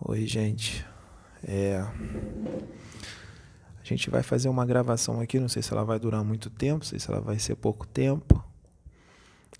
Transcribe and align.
Oi, 0.00 0.24
gente. 0.26 0.86
É... 1.42 1.80
A 1.80 1.92
gente 3.82 4.08
vai 4.08 4.22
fazer 4.22 4.48
uma 4.48 4.64
gravação 4.64 5.20
aqui, 5.20 5.40
não 5.40 5.48
sei 5.48 5.60
se 5.60 5.72
ela 5.72 5.84
vai 5.84 5.98
durar 5.98 6.22
muito 6.22 6.48
tempo, 6.48 6.78
não 6.78 6.86
sei 6.86 7.00
se 7.00 7.10
ela 7.10 7.20
vai 7.20 7.36
ser 7.40 7.56
pouco 7.56 7.84
tempo. 7.84 8.44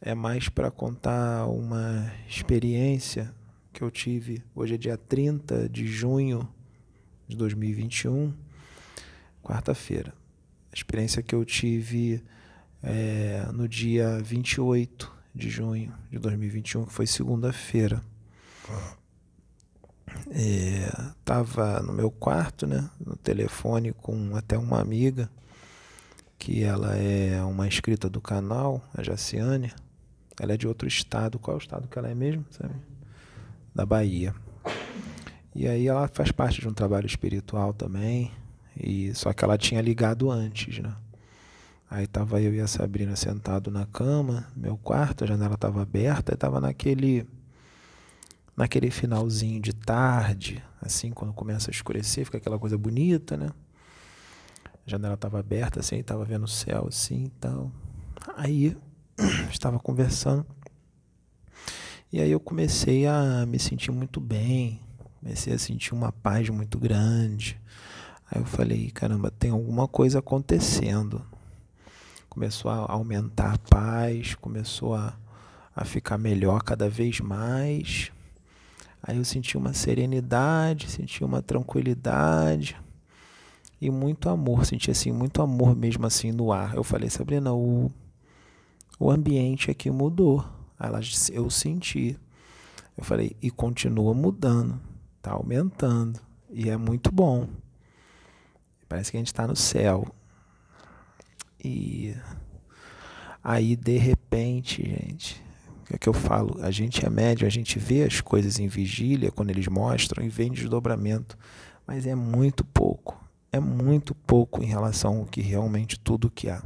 É 0.00 0.14
mais 0.14 0.48
para 0.48 0.70
contar 0.70 1.45
uma 1.46 2.12
experiência 2.29 3.34
que 3.72 3.82
eu 3.82 3.90
tive. 3.90 4.40
Hoje 4.54 4.74
é 4.74 4.79
dia 4.79 4.96
30 4.96 5.68
de 5.68 5.88
junho 5.88 6.48
de 7.27 7.36
2021, 7.36 8.32
quarta-feira. 9.43 10.14
A 10.70 10.77
experiência 10.77 11.20
que 11.20 11.34
eu 11.34 11.45
tive 11.45 12.23
é, 12.80 13.45
no 13.52 13.68
dia 13.68 14.20
28 14.23 15.12
de 15.34 15.50
junho 15.50 15.93
de 16.12 16.18
2021, 16.20 16.84
que 16.84 16.93
foi 16.93 17.08
segunda-feira. 17.08 18.00
É, 20.30 21.12
tava 21.25 21.80
no 21.80 21.93
meu 21.93 22.11
quarto, 22.11 22.67
né, 22.67 22.89
no 23.04 23.17
telefone 23.17 23.93
com 23.93 24.36
até 24.36 24.58
uma 24.58 24.81
amiga, 24.81 25.31
que 26.39 26.62
ela 26.62 26.96
é 26.96 27.43
uma 27.43 27.67
inscrita 27.67 28.08
do 28.08 28.21
canal, 28.21 28.82
a 28.94 29.03
Jaciane. 29.03 29.72
Ela 30.40 30.54
é 30.54 30.57
de 30.57 30.68
outro 30.68 30.86
estado. 30.86 31.39
Qual 31.39 31.57
é 31.57 31.58
o 31.58 31.62
estado 31.62 31.89
que 31.89 31.98
ela 31.98 32.08
é 32.08 32.14
mesmo? 32.14 32.44
Sabe? 32.50 32.75
Da 33.75 33.84
Bahia. 33.84 34.34
E 35.55 35.67
aí 35.67 35.89
ela 35.89 36.06
faz 36.06 36.31
parte 36.31 36.61
de 36.61 36.69
um 36.69 36.72
trabalho 36.72 37.06
espiritual 37.06 37.72
também. 37.72 38.31
E 38.77 39.12
só 39.14 39.33
que 39.33 39.45
ela 39.45 39.59
tinha 39.59 39.81
ligado 39.81 40.31
antes, 40.31 40.78
né? 40.78 40.95
Aí 41.91 42.06
tava 42.06 42.41
eu 42.41 42.55
e 42.55 42.61
a 42.61 42.67
Sabrina 42.67 43.17
sentado 43.17 43.70
na 43.70 43.86
cama, 43.86 44.47
meu 44.55 44.77
quarto, 44.77 45.25
a 45.25 45.27
janela 45.27 45.55
estava 45.55 45.83
aberta, 45.83 46.34
e 46.34 46.36
naquele 46.61 47.27
naquele 48.59 48.91
finalzinho 48.91 49.61
de 49.61 49.73
tarde, 49.73 50.61
assim, 50.83 51.12
quando 51.12 51.33
começa 51.33 51.70
a 51.70 51.73
escurecer, 51.73 52.25
fica 52.25 52.39
aquela 52.39 52.59
coisa 52.59 52.77
bonita, 52.77 53.37
né? 53.37 53.51
A 54.84 54.91
janela 54.91 55.14
estava 55.14 55.39
aberta, 55.39 55.78
assim, 55.78 55.98
estava 55.98 56.25
vendo 56.25 56.42
o 56.42 56.48
céu, 56.48 56.86
assim, 56.89 57.27
e 57.27 57.31
tal. 57.41 57.70
Aí, 58.36 58.77
estava 59.48 59.79
conversando, 59.79 60.45
e 62.12 62.20
aí 62.20 62.33
eu 62.33 62.41
comecei 62.41 63.06
a 63.06 63.47
me 63.47 63.61
sentir 63.61 63.92
muito 63.92 64.20
bem, 64.20 64.81
comecei 65.20 65.53
a 65.53 65.59
sentir 65.59 65.95
uma 65.95 66.11
paz 66.11 66.48
muito 66.48 66.81
grande. 66.81 67.61
Aí 68.29 68.41
eu 68.41 68.45
falei, 68.45 68.91
caramba, 68.91 69.31
tem 69.31 69.53
alguma 69.53 69.86
coisa 69.86 70.19
acontecendo. 70.19 71.25
Começou 72.29 72.73
a 72.73 72.91
aumentar 72.91 73.55
a 73.55 73.59
paz, 73.59 74.34
começou 74.34 74.97
a, 74.97 75.17
a 75.77 75.84
ficar 75.84 76.19
melhor 76.19 76.64
cada 76.64 76.89
vez 76.89 77.20
mais. 77.20 78.11
Aí 79.03 79.17
eu 79.17 79.25
senti 79.25 79.57
uma 79.57 79.73
serenidade, 79.73 80.91
senti 80.91 81.25
uma 81.25 81.41
tranquilidade 81.41 82.77
e 83.81 83.91
muito 83.91 84.29
amor, 84.29 84.67
senti 84.67 84.91
assim 84.91 85.13
muito 85.13 85.41
amor 85.41 85.77
mesmo 85.77 86.05
assim 86.07 86.33
no 86.33 86.53
ar. 86.53 86.75
Eu 86.75 86.83
falei, 86.83 87.09
Sabrina, 87.09 87.53
o, 87.53 87.91
o 88.99 89.11
ambiente 89.11 89.71
aqui 89.71 89.91
mudou. 89.91 90.45
Ela, 90.79 91.01
eu 91.33 91.49
senti. 91.51 92.19
Eu 92.97 93.05
falei, 93.05 93.37
e 93.41 93.51
continua 93.51 94.13
mudando, 94.13 94.81
tá 95.23 95.33
aumentando 95.33 96.21
e 96.51 96.69
é 96.69 96.77
muito 96.77 97.13
bom. 97.13 97.49
Parece 98.89 99.11
que 99.11 99.17
a 99.17 99.21
gente 99.21 99.29
está 99.29 99.47
no 99.47 99.55
céu. 99.55 100.07
E 101.63 102.17
aí 103.43 103.77
de 103.77 103.99
repente, 103.99 104.83
gente, 104.83 105.43
é 105.91 105.98
que 105.98 106.08
eu 106.08 106.12
falo, 106.12 106.58
a 106.62 106.70
gente 106.70 107.05
é 107.05 107.08
médio, 107.08 107.47
a 107.47 107.50
gente 107.50 107.78
vê 107.78 108.05
as 108.05 108.20
coisas 108.20 108.58
em 108.58 108.69
vigília 108.69 109.33
quando 109.33 109.50
eles 109.50 109.67
mostram 109.69 110.25
e 110.25 110.28
vê 110.28 110.45
em 110.45 110.53
desdobramento, 110.53 111.39
mas 111.86 112.06
é 112.06 112.14
muito 112.14 112.63
pouco, 112.63 113.18
é 113.51 113.58
muito 113.58 114.14
pouco 114.14 114.63
em 114.63 114.67
relação 114.67 115.20
ao 115.20 115.24
que 115.24 115.40
realmente 115.40 115.98
tudo 115.98 116.30
que 116.30 116.51
há. 116.51 116.63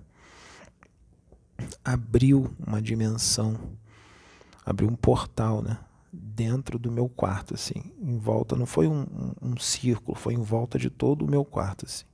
Abriu 1.84 2.52
uma 2.66 2.82
dimensão, 2.82 3.56
abriu 4.66 4.88
um 4.88 4.96
portal, 4.96 5.62
né? 5.62 5.78
Dentro 6.12 6.78
do 6.78 6.90
meu 6.90 7.08
quarto, 7.08 7.54
assim, 7.54 7.92
em 8.00 8.18
volta, 8.18 8.56
não 8.56 8.66
foi 8.66 8.88
um, 8.88 9.02
um, 9.02 9.50
um 9.50 9.56
círculo, 9.56 10.18
foi 10.18 10.34
em 10.34 10.42
volta 10.42 10.78
de 10.78 10.90
todo 10.90 11.24
o 11.24 11.30
meu 11.30 11.44
quarto, 11.44 11.86
assim. 11.86 12.04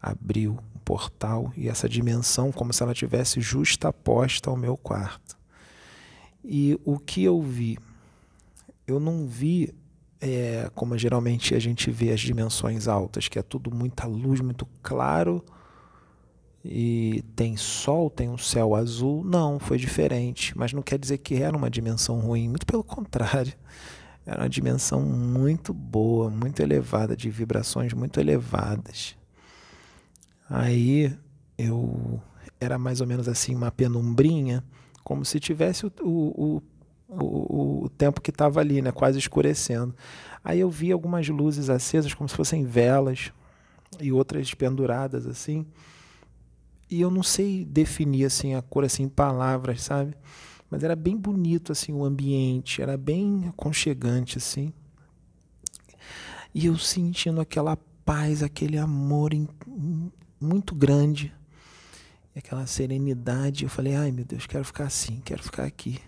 Abriu 0.00 0.52
um 0.74 0.78
portal 0.78 1.52
e 1.54 1.68
essa 1.68 1.88
dimensão, 1.88 2.50
como 2.50 2.72
se 2.72 2.82
ela 2.82 2.94
tivesse 2.94 3.40
justaposta 3.40 4.48
ao 4.48 4.56
meu 4.56 4.76
quarto 4.78 5.39
e 6.44 6.78
o 6.84 6.98
que 6.98 7.22
eu 7.24 7.40
vi? 7.40 7.78
Eu 8.86 8.98
não 8.98 9.26
vi 9.26 9.74
é, 10.20 10.70
como 10.74 10.96
geralmente 10.98 11.54
a 11.54 11.58
gente 11.58 11.90
vê 11.90 12.10
as 12.10 12.20
dimensões 12.20 12.86
altas, 12.86 13.28
que 13.28 13.38
é 13.38 13.42
tudo 13.42 13.74
muita 13.74 14.06
luz, 14.06 14.40
muito 14.40 14.66
claro, 14.82 15.42
e 16.64 17.24
tem 17.34 17.56
sol, 17.56 18.10
tem 18.10 18.28
um 18.28 18.36
céu 18.36 18.74
azul. 18.74 19.24
Não, 19.24 19.58
foi 19.58 19.78
diferente. 19.78 20.56
Mas 20.56 20.72
não 20.72 20.82
quer 20.82 20.98
dizer 20.98 21.18
que 21.18 21.36
era 21.36 21.56
uma 21.56 21.70
dimensão 21.70 22.18
ruim, 22.20 22.48
muito 22.48 22.66
pelo 22.66 22.84
contrário. 22.84 23.54
Era 24.26 24.42
uma 24.42 24.50
dimensão 24.50 25.00
muito 25.00 25.72
boa, 25.72 26.28
muito 26.28 26.60
elevada, 26.60 27.16
de 27.16 27.30
vibrações 27.30 27.94
muito 27.94 28.20
elevadas. 28.20 29.16
Aí 30.48 31.16
eu 31.56 32.20
era 32.60 32.78
mais 32.78 33.00
ou 33.00 33.06
menos 33.06 33.26
assim, 33.26 33.56
uma 33.56 33.72
penumbrinha 33.72 34.62
como 35.02 35.24
se 35.24 35.40
tivesse 35.40 35.86
o, 35.86 35.92
o, 36.02 36.62
o, 37.08 37.84
o 37.84 37.88
tempo 37.90 38.20
que 38.20 38.30
estava 38.30 38.60
ali, 38.60 38.80
né, 38.80 38.92
quase 38.92 39.18
escurecendo. 39.18 39.94
Aí 40.44 40.60
eu 40.60 40.70
vi 40.70 40.92
algumas 40.92 41.28
luzes 41.28 41.68
acesas, 41.68 42.14
como 42.14 42.28
se 42.28 42.36
fossem 42.36 42.64
velas, 42.64 43.32
e 43.98 44.12
outras 44.12 44.54
penduradas 44.54 45.26
assim. 45.26 45.66
E 46.88 47.00
eu 47.00 47.10
não 47.10 47.22
sei 47.22 47.64
definir 47.64 48.24
assim 48.24 48.54
a 48.54 48.62
cor 48.62 48.84
assim 48.84 49.04
em 49.04 49.08
palavras, 49.08 49.82
sabe? 49.82 50.14
Mas 50.70 50.84
era 50.84 50.94
bem 50.94 51.16
bonito 51.16 51.72
assim 51.72 51.92
o 51.92 52.04
ambiente, 52.04 52.80
era 52.80 52.96
bem 52.96 53.48
aconchegante 53.48 54.38
assim. 54.38 54.72
E 56.54 56.66
eu 56.66 56.76
sentindo 56.76 57.40
aquela 57.40 57.76
paz, 58.04 58.42
aquele 58.42 58.76
amor 58.78 59.30
muito 60.40 60.74
grande 60.74 61.32
aquela 62.36 62.66
serenidade. 62.66 63.64
Eu 63.64 63.70
falei, 63.70 63.94
ai 63.94 64.12
meu 64.12 64.24
Deus, 64.24 64.46
quero 64.46 64.64
ficar 64.64 64.84
assim, 64.84 65.20
quero 65.24 65.42
ficar 65.42 65.64
aqui. 65.64 65.98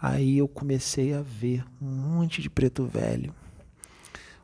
Aí 0.00 0.38
eu 0.38 0.48
comecei 0.48 1.14
a 1.14 1.22
ver 1.22 1.64
um 1.80 1.86
monte 1.86 2.42
de 2.42 2.50
preto 2.50 2.84
velho, 2.84 3.34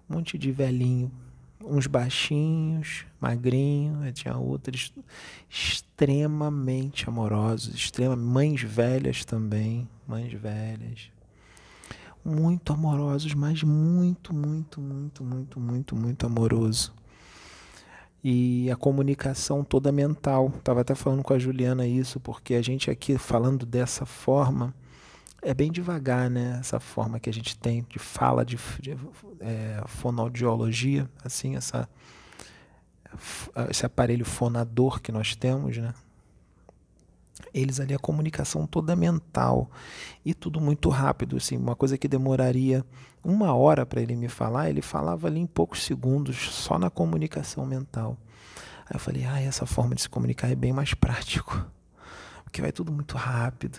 um 0.09 0.15
monte 0.15 0.39
de 0.39 0.51
velhinho, 0.51 1.13
uns 1.61 1.87
baixinhos, 1.87 3.05
magrinhos, 3.21 4.13
tinha 4.15 4.37
outros 4.37 4.93
extremamente 5.49 7.09
amorosos, 7.09 7.75
extrema, 7.75 8.17
mães 8.17 8.63
velhas 8.63 9.25
também, 9.25 9.89
mães 10.09 10.33
velhas. 10.33 11.11
Muito 12.25 12.73
amorosos, 12.73 13.35
mas 13.35 13.63
muito, 13.63 14.33
muito, 14.33 14.81
muito, 14.81 15.23
muito, 15.25 15.61
muito, 15.61 15.97
muito 15.97 16.27
amoroso 16.27 16.95
e 18.23 18.71
a 18.71 18.77
comunicação 18.77 19.65
toda 19.65 19.91
mental. 19.91 20.53
Estava 20.57 20.83
até 20.83 20.95
falando 20.95 21.23
com 21.23 21.33
a 21.35 21.39
Juliana 21.39 21.87
isso, 21.87 22.21
porque 22.21 22.55
a 22.55 22.63
gente 22.63 22.91
aqui 22.91 23.19
falando 23.19 23.67
dessa 23.67 24.07
forma 24.07 24.75
é 25.43 25.53
bem 25.53 25.73
devagar, 25.73 26.31
né? 26.31 26.59
Essa 26.61 26.79
forma 26.79 27.19
que 27.19 27.29
a 27.29 27.33
gente 27.33 27.59
tem 27.59 27.85
de 27.89 27.99
fala, 27.99 28.45
de, 28.45 28.57
de 28.81 28.97
é, 29.41 29.83
fonoaudiologia, 29.87 31.11
assim, 31.25 31.57
essa, 31.57 31.89
esse 33.69 33.85
aparelho 33.85 34.25
fonador 34.25 35.01
que 35.01 35.11
nós 35.11 35.35
temos, 35.35 35.77
né? 35.77 35.93
Eles 37.53 37.81
ali 37.81 37.95
a 37.95 37.99
comunicação 37.99 38.67
toda 38.67 38.97
mental 38.97 39.71
e 40.25 40.33
tudo 40.35 40.61
muito 40.61 40.89
rápido, 40.89 41.37
assim, 41.37 41.57
uma 41.57 41.77
coisa 41.77 41.99
que 41.99 42.09
demoraria 42.09 42.85
uma 43.25 43.55
hora 43.55 43.87
para 43.87 44.01
ele 44.01 44.17
me 44.17 44.29
falar, 44.29 44.69
ele 44.69 44.83
falava 44.83 45.27
ali 45.29 45.39
em 45.41 45.47
poucos 45.47 45.85
segundos, 45.85 46.37
só 46.37 46.79
na 46.79 46.91
comunicação 46.91 47.65
mental. 47.65 48.17
Aí 48.87 48.97
eu 48.97 48.99
falei, 48.99 49.25
ah, 49.25 49.41
essa 49.41 49.65
forma 49.65 49.95
de 49.95 50.03
se 50.03 50.09
comunicar 50.09 50.51
é 50.51 50.55
bem 50.55 50.73
mais 50.73 50.95
prático, 50.95 51.65
porque 52.45 52.61
vai 52.61 52.73
tudo 52.73 52.93
muito 52.93 53.17
rápido. 53.17 53.79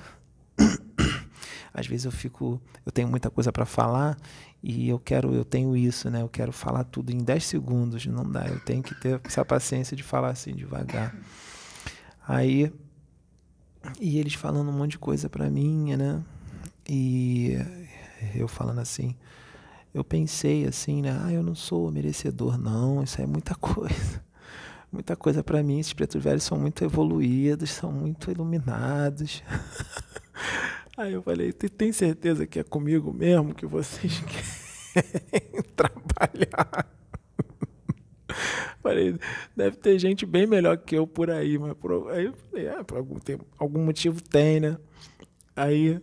Às 1.73 1.87
vezes 1.87 2.05
eu 2.05 2.11
fico, 2.11 2.61
eu 2.85 2.91
tenho 2.91 3.07
muita 3.07 3.29
coisa 3.29 3.51
para 3.51 3.65
falar 3.65 4.17
e 4.61 4.87
eu 4.87 4.99
quero, 4.99 5.33
eu 5.33 5.43
tenho 5.43 5.75
isso, 5.75 6.09
né? 6.09 6.21
Eu 6.21 6.29
quero 6.29 6.51
falar 6.51 6.83
tudo 6.83 7.11
em 7.11 7.17
10 7.17 7.43
segundos, 7.43 8.05
não 8.05 8.29
dá. 8.29 8.47
Eu 8.47 8.59
tenho 8.59 8.83
que 8.83 8.93
ter 8.95 9.19
essa 9.23 9.43
paciência 9.43 9.97
de 9.97 10.03
falar 10.03 10.29
assim 10.29 10.55
devagar. 10.55 11.15
Aí 12.25 12.71
e 13.99 14.19
eles 14.19 14.33
falando 14.33 14.69
um 14.69 14.73
monte 14.73 14.91
de 14.91 14.99
coisa 14.99 15.29
para 15.29 15.49
mim, 15.49 15.95
né? 15.95 16.21
E 16.87 17.57
eu 18.35 18.47
falando 18.47 18.79
assim, 18.79 19.15
eu 19.93 20.03
pensei 20.03 20.65
assim, 20.65 21.01
né? 21.01 21.17
Ah, 21.23 21.31
eu 21.31 21.43
não 21.43 21.55
sou 21.55 21.91
merecedor, 21.91 22.57
não. 22.57 23.03
Isso 23.03 23.21
é 23.21 23.25
muita 23.25 23.55
coisa. 23.55 24.23
Muita 24.91 25.15
coisa 25.15 25.43
para 25.43 25.63
mim. 25.63 25.79
Esses 25.79 25.93
pretos 25.93 26.21
velhos 26.21 26.43
são 26.43 26.57
muito 26.59 26.83
evoluídos, 26.83 27.69
são 27.69 27.91
muito 27.91 28.31
iluminados. 28.31 29.43
Aí 30.97 31.13
eu 31.13 31.23
falei, 31.23 31.51
tem 31.51 31.91
certeza 31.91 32.45
que 32.45 32.59
é 32.59 32.63
comigo 32.63 33.11
mesmo 33.11 33.53
que 33.55 33.65
vocês 33.65 34.19
querem? 34.93 35.63
trabalhar. 35.75 36.87
Falei, 38.83 39.15
deve 39.55 39.77
ter 39.77 39.97
gente 39.97 40.25
bem 40.25 40.45
melhor 40.45 40.77
que 40.77 40.93
eu 40.93 41.07
por 41.07 41.31
aí, 41.31 41.57
mas 41.57 41.73
por, 41.75 42.11
aí 42.11 42.25
eu 42.25 42.33
falei, 42.33 42.67
ah, 42.67 42.83
por 42.83 42.97
algum, 42.97 43.17
tem, 43.17 43.39
algum 43.57 43.79
motivo 43.79 44.21
tem, 44.21 44.59
né? 44.59 44.77
Aí, 45.55 46.01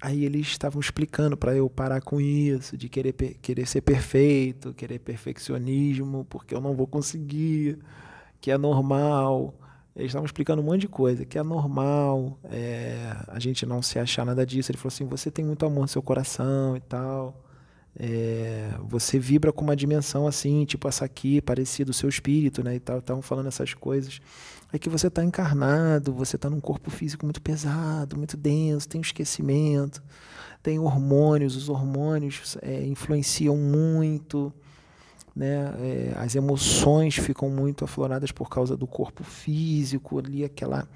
aí 0.00 0.24
eles 0.24 0.46
estavam 0.46 0.80
explicando 0.80 1.36
para 1.36 1.52
eu 1.56 1.68
parar 1.68 2.00
com 2.00 2.20
isso, 2.20 2.76
de 2.76 2.88
querer, 2.88 3.12
querer 3.12 3.66
ser 3.66 3.80
perfeito, 3.80 4.72
querer 4.72 5.00
perfeccionismo, 5.00 6.24
porque 6.30 6.54
eu 6.54 6.60
não 6.60 6.76
vou 6.76 6.86
conseguir, 6.86 7.76
que 8.40 8.52
é 8.52 8.56
normal. 8.56 9.52
Eles 9.96 10.10
estavam 10.10 10.26
explicando 10.26 10.62
um 10.62 10.64
monte 10.64 10.82
de 10.82 10.88
coisa, 10.88 11.24
que 11.24 11.36
é 11.36 11.42
normal 11.42 12.38
é, 12.44 13.16
a 13.26 13.40
gente 13.40 13.66
não 13.66 13.82
se 13.82 13.98
achar 13.98 14.24
nada 14.24 14.46
disso. 14.46 14.70
Ele 14.70 14.78
falou 14.78 14.88
assim: 14.94 15.06
você 15.06 15.28
tem 15.28 15.44
muito 15.44 15.66
amor 15.66 15.82
no 15.82 15.88
seu 15.88 16.02
coração 16.02 16.76
e 16.76 16.80
tal. 16.80 17.42
É, 17.98 18.74
você 18.88 19.18
vibra 19.18 19.52
com 19.52 19.62
uma 19.62 19.76
dimensão 19.76 20.26
assim, 20.26 20.64
tipo 20.64 20.88
essa 20.88 21.04
aqui, 21.04 21.40
parecido 21.40 21.90
o 21.90 21.94
seu 21.94 22.08
espírito, 22.08 22.62
né? 22.62 22.76
E 22.76 22.80
tal, 22.80 22.98
estavam 22.98 23.22
falando 23.22 23.48
essas 23.48 23.74
coisas. 23.74 24.20
É 24.72 24.78
que 24.78 24.88
você 24.88 25.08
está 25.08 25.22
encarnado, 25.22 26.14
você 26.14 26.36
está 26.36 26.48
num 26.48 26.60
corpo 26.60 26.90
físico 26.90 27.26
muito 27.26 27.42
pesado, 27.42 28.16
muito 28.16 28.36
denso, 28.36 28.88
tem 28.88 29.00
esquecimento, 29.02 30.02
tem 30.62 30.78
hormônios, 30.78 31.56
os 31.56 31.68
hormônios 31.68 32.56
é, 32.62 32.82
influenciam 32.86 33.56
muito 33.56 34.52
né? 35.34 35.74
É, 35.80 36.14
as 36.16 36.34
emoções 36.34 37.16
ficam 37.16 37.48
muito 37.48 37.84
afloradas 37.84 38.30
por 38.30 38.48
causa 38.48 38.76
do 38.76 38.86
corpo 38.86 39.24
físico, 39.24 40.18
ali 40.18 40.44
aquela 40.44 40.86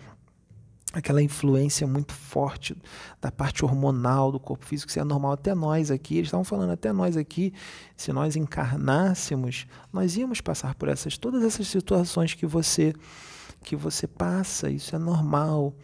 aquela 0.96 1.22
influência 1.22 1.86
muito 1.86 2.14
forte 2.14 2.74
da 3.20 3.30
parte 3.30 3.62
hormonal 3.62 4.32
do 4.32 4.40
corpo 4.40 4.64
físico, 4.64 4.90
que 4.90 4.98
é 4.98 5.04
normal 5.04 5.32
até 5.32 5.54
nós 5.54 5.90
aqui, 5.90 6.14
eles 6.14 6.28
estavam 6.28 6.42
falando 6.42 6.70
até 6.70 6.90
nós 6.90 7.18
aqui, 7.18 7.52
se 7.94 8.14
nós 8.14 8.34
encarnássemos, 8.34 9.66
nós 9.92 10.16
íamos 10.16 10.40
passar 10.40 10.74
por 10.74 10.88
essas 10.88 11.18
todas 11.18 11.44
essas 11.44 11.68
situações 11.68 12.32
que 12.32 12.46
você 12.46 12.94
que 13.62 13.76
você 13.76 14.06
passa, 14.06 14.70
isso 14.70 14.94
é 14.94 14.98
normal. 14.98 15.74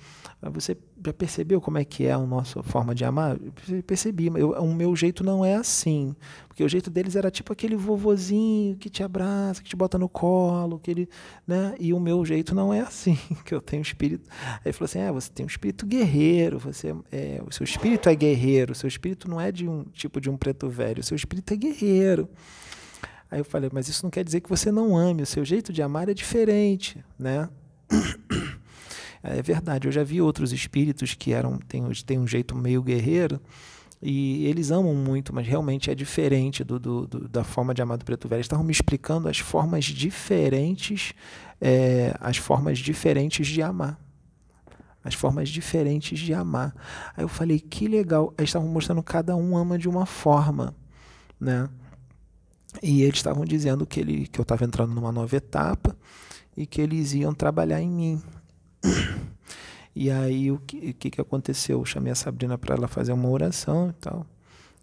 Você 0.53 0.76
já 1.04 1.12
percebeu 1.12 1.60
como 1.60 1.78
é 1.78 1.84
que 1.84 2.06
é 2.06 2.12
a 2.12 2.19
nossa 2.19 2.62
forma 2.62 2.94
de 2.94 3.04
amar? 3.04 3.38
Percebi, 3.87 4.26
eu, 4.26 4.52
o 4.52 4.75
meu 4.75 4.94
jeito 4.94 5.25
não 5.25 5.44
é 5.44 5.54
assim. 5.54 6.14
Porque 6.52 6.62
o 6.62 6.69
jeito 6.69 6.90
deles 6.90 7.16
era 7.16 7.31
tipo 7.31 7.50
aquele 7.52 7.75
vovozinho 7.75 8.76
que 8.76 8.90
te 8.90 9.02
abraça, 9.02 9.62
que 9.62 9.69
te 9.70 9.75
bota 9.75 9.99
no 9.99 10.08
colo, 10.08 10.78
que 10.78 10.90
ele, 10.90 11.08
né? 11.46 11.75
E 11.81 11.94
o 11.94 11.99
meu 11.99 12.25
jeito 12.26 12.54
não 12.54 12.72
é 12.72 12.81
assim, 12.81 13.19
que 13.44 13.54
eu 13.54 13.60
tenho 13.60 13.81
espírito. 13.81 14.28
Aí 14.64 14.72
falou 14.72 14.84
assim: 14.84 14.99
"É, 14.99 15.10
você 15.10 15.31
tem 15.31 15.44
um 15.44 15.49
espírito 15.49 15.87
guerreiro, 15.87 16.58
você 16.58 16.94
é, 17.10 17.43
o 17.46 17.50
seu 17.50 17.64
espírito 17.64 18.08
é 18.08 18.14
guerreiro, 18.14 18.72
o 18.72 18.75
seu 18.75 18.87
espírito 18.87 19.31
não 19.31 19.40
é 19.40 19.50
de 19.50 19.66
um 19.66 19.84
tipo 19.84 20.20
de 20.20 20.28
um 20.28 20.37
preto 20.37 20.69
velho, 20.69 21.00
o 21.00 21.02
seu 21.02 21.16
espírito 21.16 21.55
é 21.55 21.56
guerreiro". 21.56 22.28
Aí 23.31 23.40
eu 23.40 23.44
falei: 23.46 23.70
"Mas 23.72 23.88
isso 23.88 24.05
não 24.05 24.10
quer 24.10 24.22
dizer 24.22 24.43
que 24.43 24.50
você 24.50 24.70
não 24.70 24.94
ame, 24.94 25.22
o 25.22 25.26
seu 25.26 25.44
jeito 25.44 25.72
de 25.72 25.81
amar 25.81 26.08
é 26.08 26.14
diferente, 26.14 27.02
né?" 27.19 27.48
É 29.22 29.40
verdade, 29.40 29.86
eu 29.86 29.92
já 29.92 30.02
vi 30.02 30.20
outros 30.20 30.52
espíritos 30.52 31.14
que 31.14 31.32
eram 31.32 31.56
têm, 31.58 31.82
têm 32.04 32.19
um 32.19 32.26
jeito 32.26 32.56
meio 32.56 32.82
guerreiro 32.82 33.40
e 34.02 34.44
eles 34.46 34.72
amam 34.72 34.96
muito, 34.96 35.32
mas 35.32 35.46
realmente 35.46 35.88
é 35.88 35.94
diferente 35.94 36.64
do, 36.64 36.76
do, 36.76 37.06
do 37.06 37.28
da 37.28 37.44
forma 37.44 37.72
de 37.72 37.80
amar 37.80 37.96
do 37.96 38.04
Preto 38.04 38.26
Velho. 38.26 38.38
Eles 38.38 38.46
estavam 38.46 38.64
me 38.64 38.72
explicando 38.72 39.28
as 39.28 39.38
formas 39.38 39.84
diferentes, 39.84 41.14
é, 41.60 42.12
as 42.19 42.36
formas 42.36 42.80
diferentes 42.80 43.46
de 43.46 43.62
amar. 43.62 43.96
As 45.04 45.14
formas 45.14 45.48
diferentes 45.48 46.19
de 46.19 46.34
amar. 46.34 46.74
Aí 47.16 47.22
eu 47.22 47.28
falei, 47.28 47.60
que 47.60 47.86
legal. 47.86 48.34
Eles 48.36 48.48
estavam 48.48 48.69
mostrando 48.69 49.02
cada 49.04 49.36
um 49.36 49.56
ama 49.56 49.78
de 49.78 49.88
uma 49.88 50.04
forma, 50.04 50.74
né? 51.38 51.69
E 52.82 53.02
eles 53.02 53.16
estavam 53.16 53.44
dizendo 53.44 53.86
que, 53.86 54.00
ele, 54.00 54.26
que 54.26 54.40
eu 54.40 54.42
estava 54.42 54.64
entrando 54.64 54.92
numa 54.94 55.12
nova 55.12 55.36
etapa 55.36 55.96
e 56.56 56.66
que 56.66 56.80
eles 56.80 57.12
iam 57.14 57.32
trabalhar 57.32 57.80
em 57.80 57.90
mim. 57.90 58.22
E 59.94 60.11
aí 60.11 60.50
o 60.50 60.58
que, 60.58 60.90
o 60.90 60.94
que, 60.94 61.11
que 61.11 61.20
aconteceu? 61.20 61.79
Eu 61.79 61.84
chamei 61.84 62.12
a 62.12 62.14
Sabrina 62.14 62.56
para 62.56 62.75
ela 62.75 62.88
fazer 62.88 63.12
uma 63.12 63.29
oração 63.29 63.90
e 63.90 63.93
tal. 63.94 64.26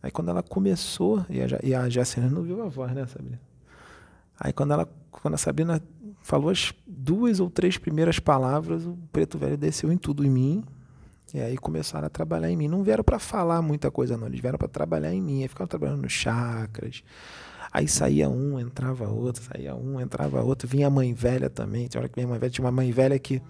Aí 0.02 0.12
quando 0.12 0.30
ela 0.30 0.44
começou, 0.44 1.26
e 1.30 1.42
a, 1.42 1.48
e 1.64 1.76
a 1.76 1.90
Jacina 1.90 2.30
não 2.30 2.44
viu 2.44 2.62
a 2.62 2.68
voz, 2.68 2.94
né, 2.94 3.06
Sabrina? 3.08 3.40
Aí 4.40 4.54
quando, 4.54 4.72
ela, 4.72 4.88
quando 5.12 5.34
a 5.34 5.38
Sabrina 5.38 5.82
falou 6.22 6.50
as 6.50 6.74
duas 6.88 7.40
ou 7.40 7.50
três 7.50 7.78
primeiras 7.78 8.20
palavras, 8.20 8.86
o 8.86 8.98
preto 9.12 9.38
velho 9.38 9.58
desceu 9.58 9.92
em 9.92 9.98
tudo 9.98 10.26
em 10.26 10.30
mim. 10.30 10.64
E 11.34 11.40
aí 11.40 11.58
começaram 11.58 12.08
a 12.08 12.10
trabalhar 12.10 12.50
em 12.50 12.56
mim. 12.56 12.68
Não 12.68 12.82
vieram 12.82 13.04
para 13.04 13.20
falar 13.20 13.62
muita 13.62 13.92
coisa, 13.92 14.18
não. 14.18 14.28
Eles 14.28 14.40
vieram 14.40 14.58
para 14.58 14.68
trabalhar 14.68 15.14
em 15.14 15.22
mim. 15.22 15.42
Aí 15.42 15.48
ficavam 15.48 15.68
trabalhando 15.68 16.02
nos 16.02 16.14
chakras. 16.14 17.04
Aí 17.72 17.88
saía 17.88 18.28
um, 18.30 18.60
entrava 18.60 19.08
outro, 19.08 19.44
saía 19.44 19.76
um, 19.76 20.00
entrava 20.00 20.42
outro. 20.42 20.68
Vinha 20.68 20.88
a 20.88 20.90
mãe 20.90 21.14
velha 21.14 21.50
também. 21.50 21.88
Tinha 21.88 22.02
hora 22.02 22.10
que 22.10 22.16
vinha 22.16 22.26
a 22.26 22.30
mãe 22.30 22.40
velha, 22.40 22.50
tinha 22.50 22.66
uma 22.66 22.72
mãe 22.72 22.92
velha 22.92 23.20
que 23.20 23.42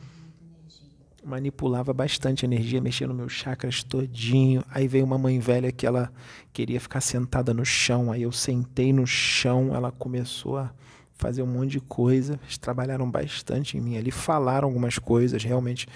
manipulava 1.24 1.94
bastante 1.94 2.46
energia, 2.46 2.82
mexia 2.82 3.08
no 3.08 3.14
meus 3.14 3.34
chakras 3.34 3.84
todinho. 3.84 4.64
Aí 4.70 4.88
veio 4.88 5.06
uma 5.06 5.18
mãe 5.18 5.40
velha 5.40 5.72
que 5.72 5.86
ela 5.86 6.12
queria 6.54 6.80
ficar 6.80 7.02
sentada 7.02 7.54
no 7.54 7.66
chão. 7.66 8.12
Aí 8.12 8.24
eu 8.24 8.32
sentei 8.32 8.94
no 8.94 9.06
chão, 9.06 9.74
ela 9.74 9.92
começou 9.92 10.58
a 10.58 10.74
fazer 11.14 11.44
um 11.44 11.48
monte 11.48 11.72
de 11.72 11.80
coisa. 11.82 12.40
Eles 12.44 12.58
trabalharam 12.58 13.10
bastante 13.10 13.78
em 13.78 13.82
mim 13.82 13.98
ali, 13.98 14.12
falaram 14.12 14.68
algumas 14.68 14.98
coisas, 14.98 15.44
realmente. 15.44 15.88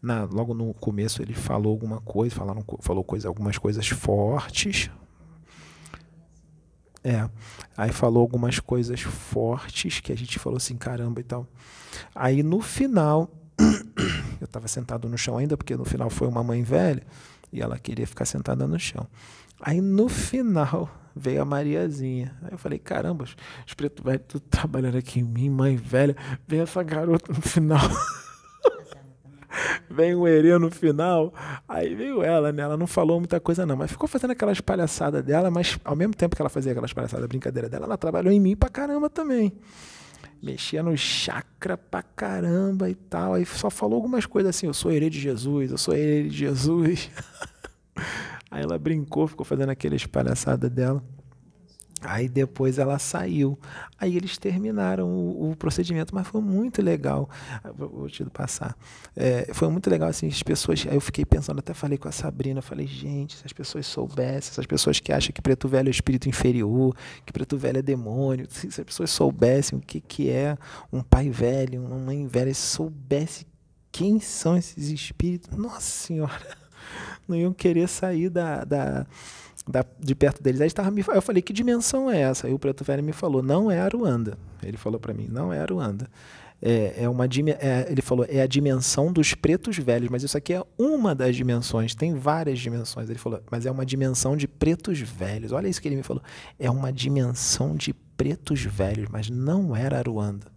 Na, 0.00 0.24
logo 0.24 0.52
no 0.52 0.74
começo 0.74 1.22
ele 1.22 1.32
falou 1.32 1.70
alguma 1.72 2.00
coisa, 2.00 2.34
falaram, 2.34 2.64
falou 2.80 3.04
coisa, 3.04 3.28
algumas 3.28 3.56
coisas 3.56 3.88
fortes. 3.88 4.90
É, 7.04 7.28
aí 7.76 7.90
falou 7.92 8.20
algumas 8.20 8.60
coisas 8.60 9.00
fortes 9.00 10.00
que 10.00 10.12
a 10.12 10.16
gente 10.16 10.38
falou 10.38 10.56
assim, 10.56 10.76
caramba 10.76 11.20
e 11.20 11.24
tal. 11.24 11.46
Aí 12.14 12.42
no 12.42 12.60
final 12.60 13.30
estava 14.52 14.68
sentado 14.68 15.08
no 15.08 15.16
chão 15.16 15.38
ainda, 15.38 15.56
porque 15.56 15.76
no 15.76 15.84
final 15.84 16.10
foi 16.10 16.28
uma 16.28 16.44
mãe 16.44 16.62
velha 16.62 17.02
e 17.50 17.60
ela 17.60 17.78
queria 17.78 18.06
ficar 18.06 18.26
sentada 18.26 18.66
no 18.66 18.78
chão. 18.78 19.06
Aí 19.60 19.80
no 19.80 20.08
final 20.08 20.90
veio 21.16 21.42
a 21.42 21.44
Mariazinha. 21.44 22.36
Aí 22.42 22.52
eu 22.52 22.58
falei, 22.58 22.78
caramba, 22.78 23.24
pretos 23.76 24.04
velhos 24.04 24.22
tudo 24.28 24.44
trabalhando 24.48 24.98
aqui 24.98 25.20
em 25.20 25.24
mim, 25.24 25.50
mãe 25.50 25.76
velha. 25.76 26.14
Vem 26.46 26.60
essa 26.60 26.82
garota 26.82 27.32
no 27.32 27.40
final. 27.40 27.80
vem 29.90 30.14
o 30.14 30.28
Herê 30.28 30.58
no 30.58 30.70
final. 30.70 31.32
Aí 31.66 31.94
veio 31.94 32.22
ela, 32.22 32.52
né? 32.52 32.62
Ela 32.62 32.76
não 32.76 32.86
falou 32.86 33.18
muita 33.18 33.40
coisa, 33.40 33.64
não, 33.64 33.76
mas 33.76 33.90
ficou 33.90 34.08
fazendo 34.08 34.32
aquelas 34.32 34.60
palhaçadas 34.60 35.24
dela, 35.24 35.50
mas 35.50 35.78
ao 35.84 35.96
mesmo 35.96 36.14
tempo 36.14 36.36
que 36.36 36.42
ela 36.42 36.50
fazia 36.50 36.72
aquelas 36.72 36.92
palhaçadas, 36.92 37.26
brincadeira 37.26 37.68
dela, 37.68 37.86
ela 37.86 37.96
trabalhou 37.96 38.32
em 38.32 38.40
mim 38.40 38.56
pra 38.56 38.68
caramba 38.68 39.08
também 39.08 39.52
mexia 40.42 40.82
no 40.82 40.96
chakra 40.96 41.78
pra 41.78 42.02
caramba 42.02 42.90
e 42.90 42.94
tal. 42.94 43.34
Aí 43.34 43.46
só 43.46 43.70
falou 43.70 43.96
algumas 43.96 44.26
coisas 44.26 44.56
assim: 44.56 44.66
eu 44.66 44.74
sou 44.74 44.90
herê 44.90 45.08
de 45.08 45.20
Jesus, 45.20 45.70
eu 45.70 45.78
sou 45.78 45.94
herê 45.94 46.28
de 46.28 46.36
Jesus. 46.36 47.10
Aí 48.50 48.62
ela 48.62 48.78
brincou, 48.78 49.26
ficou 49.26 49.46
fazendo 49.46 49.70
aquelas 49.70 50.04
palhaçadas 50.04 50.70
dela. 50.70 51.02
Aí 52.04 52.28
depois 52.28 52.78
ela 52.78 52.98
saiu. 52.98 53.58
Aí 53.98 54.16
eles 54.16 54.36
terminaram 54.36 55.08
o, 55.08 55.50
o 55.50 55.56
procedimento, 55.56 56.14
mas 56.14 56.26
foi 56.26 56.40
muito 56.40 56.82
legal. 56.82 57.28
Vou 57.76 58.08
te 58.08 58.24
passar. 58.24 58.76
É, 59.14 59.52
foi 59.52 59.68
muito 59.68 59.88
legal 59.88 60.08
assim, 60.08 60.26
as 60.26 60.42
pessoas. 60.42 60.84
Aí 60.88 60.96
eu 60.96 61.00
fiquei 61.00 61.24
pensando, 61.24 61.60
até 61.60 61.72
falei 61.72 61.96
com 61.96 62.08
a 62.08 62.12
Sabrina, 62.12 62.60
falei, 62.60 62.86
gente, 62.86 63.36
se 63.36 63.42
as 63.46 63.52
pessoas 63.52 63.86
soubessem, 63.86 64.50
essas 64.50 64.66
pessoas 64.66 64.98
que 64.98 65.12
acham 65.12 65.32
que 65.32 65.40
preto 65.40 65.68
velho 65.68 65.88
é 65.88 65.90
espírito 65.90 66.28
inferior, 66.28 66.94
que 67.24 67.32
preto 67.32 67.56
velho 67.56 67.78
é 67.78 67.82
demônio, 67.82 68.46
se 68.50 68.66
as 68.66 68.76
pessoas 68.84 69.10
soubessem 69.10 69.78
o 69.78 69.82
que, 69.82 70.00
que 70.00 70.30
é 70.30 70.56
um 70.92 71.02
pai 71.02 71.30
velho, 71.30 71.84
uma 71.84 71.98
mãe 71.98 72.26
velha, 72.26 72.52
se 72.52 72.62
soubesse 72.62 73.46
quem 73.92 74.18
são 74.18 74.56
esses 74.56 74.88
espíritos, 74.88 75.56
nossa 75.56 75.80
senhora, 75.80 76.56
não 77.28 77.36
iam 77.36 77.52
querer 77.52 77.88
sair 77.88 78.30
da, 78.30 78.64
da 78.64 79.06
da, 79.68 79.84
de 79.98 80.14
perto 80.14 80.42
deles. 80.42 80.60
Aí 80.60 80.66
estava 80.66 80.90
me, 80.90 81.04
eu 81.06 81.22
falei, 81.22 81.42
que 81.42 81.52
dimensão 81.52 82.10
é 82.10 82.20
essa? 82.20 82.46
Aí 82.46 82.52
o 82.52 82.58
Preto 82.58 82.84
Velho 82.84 83.02
me 83.02 83.12
falou, 83.12 83.42
não 83.42 83.70
é 83.70 83.80
Aruanda. 83.80 84.38
Ele 84.62 84.76
falou 84.76 84.98
para 84.98 85.14
mim, 85.14 85.28
não 85.30 85.52
é 85.52 85.60
Aruanda. 85.60 86.08
É, 86.64 87.02
é 87.02 87.08
uma 87.08 87.24
é, 87.24 87.88
ele 87.90 88.00
falou, 88.00 88.24
é 88.28 88.40
a 88.40 88.46
dimensão 88.46 89.12
dos 89.12 89.34
pretos 89.34 89.76
velhos, 89.78 90.08
mas 90.08 90.22
isso 90.22 90.38
aqui 90.38 90.54
é 90.54 90.62
uma 90.78 91.12
das 91.12 91.34
dimensões, 91.34 91.92
tem 91.92 92.14
várias 92.14 92.60
dimensões. 92.60 93.10
Ele 93.10 93.18
falou, 93.18 93.42
mas 93.50 93.66
é 93.66 93.70
uma 93.70 93.84
dimensão 93.84 94.36
de 94.36 94.46
pretos 94.46 95.00
velhos. 95.00 95.50
Olha 95.50 95.66
isso 95.66 95.82
que 95.82 95.88
ele 95.88 95.96
me 95.96 96.04
falou. 96.04 96.22
É 96.60 96.70
uma 96.70 96.92
dimensão 96.92 97.74
de 97.74 97.92
pretos 97.92 98.62
velhos, 98.62 99.08
mas 99.10 99.28
não 99.28 99.74
era 99.74 99.98
Aruanda. 99.98 100.51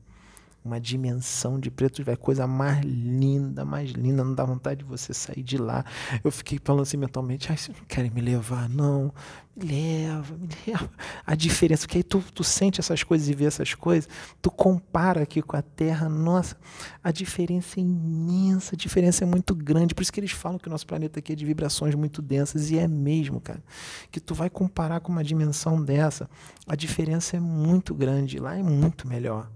Uma 0.66 0.82
dimensão 0.82 1.60
de 1.60 1.70
preto 1.70 2.04
velho, 2.04 2.18
coisa 2.18 2.48
mais 2.48 2.84
linda, 2.84 3.64
mais 3.64 3.92
linda, 3.92 4.24
não 4.24 4.34
dá 4.34 4.44
vontade 4.44 4.80
de 4.80 4.84
você 4.84 5.14
sair 5.14 5.44
de 5.44 5.58
lá. 5.58 5.86
Eu 6.24 6.32
fiquei 6.32 6.60
falando 6.62 6.82
assim 6.82 6.98
mentalmente, 6.98 7.52
ai, 7.52 7.58
vocês 7.58 7.78
não 7.78 7.86
querem 7.86 8.10
me 8.10 8.20
levar, 8.20 8.68
não, 8.68 9.14
me 9.56 9.64
leva, 9.64 10.36
me 10.36 10.50
leva. 10.66 10.90
A 11.24 11.36
diferença, 11.36 11.86
porque 11.86 12.00
aí 12.00 12.04
tu, 12.04 12.24
tu 12.34 12.44
sente 12.44 12.80
essas 12.80 13.04
coisas 13.04 13.30
e 13.30 13.36
vê 13.36 13.46
essas 13.46 13.76
coisas, 13.76 14.10
tu 14.42 14.50
compara 14.50 15.22
aqui 15.22 15.40
com 15.40 15.56
a 15.56 15.62
Terra, 15.62 16.10
nossa, 16.10 16.58
a 17.04 17.12
diferença 17.12 17.80
é 17.80 17.84
imensa, 17.84 18.74
a 18.74 18.78
diferença 18.78 19.24
é 19.24 19.28
muito 19.28 19.54
grande, 19.54 19.94
por 19.94 20.02
isso 20.02 20.12
que 20.12 20.20
eles 20.20 20.32
falam 20.32 20.58
que 20.58 20.68
o 20.68 20.72
nosso 20.72 20.88
planeta 20.88 21.20
aqui 21.20 21.34
é 21.34 21.36
de 21.36 21.46
vibrações 21.46 21.94
muito 21.94 22.24
densas, 22.24 22.72
e 22.72 22.80
é 22.80 22.88
mesmo, 22.88 23.40
cara, 23.40 23.64
que 24.12 24.20
tu 24.20 24.34
vai 24.34 24.50
comparar 24.50 25.00
com 25.00 25.12
uma 25.12 25.24
dimensão 25.24 25.82
dessa, 25.82 26.28
a 26.68 26.76
diferença 26.76 27.38
é 27.38 27.40
muito 27.40 27.94
grande, 27.94 28.40
lá 28.40 28.58
é 28.58 28.64
muito 28.64 29.08
melhor. 29.08 29.48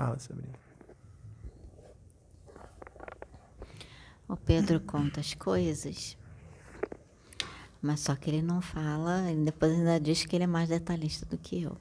Fala, 0.00 0.18
Sabrina. 0.18 0.54
O 4.26 4.34
Pedro 4.34 4.80
conta 4.80 5.20
as 5.20 5.34
coisas, 5.34 6.16
mas 7.82 8.00
só 8.00 8.14
que 8.14 8.30
ele 8.30 8.40
não 8.40 8.62
fala, 8.62 9.30
e 9.30 9.36
depois 9.44 9.72
ainda 9.72 10.00
diz 10.00 10.24
que 10.24 10.36
ele 10.36 10.44
é 10.44 10.46
mais 10.46 10.70
detalhista 10.70 11.26
do 11.26 11.36
que 11.36 11.62
eu. 11.62 11.76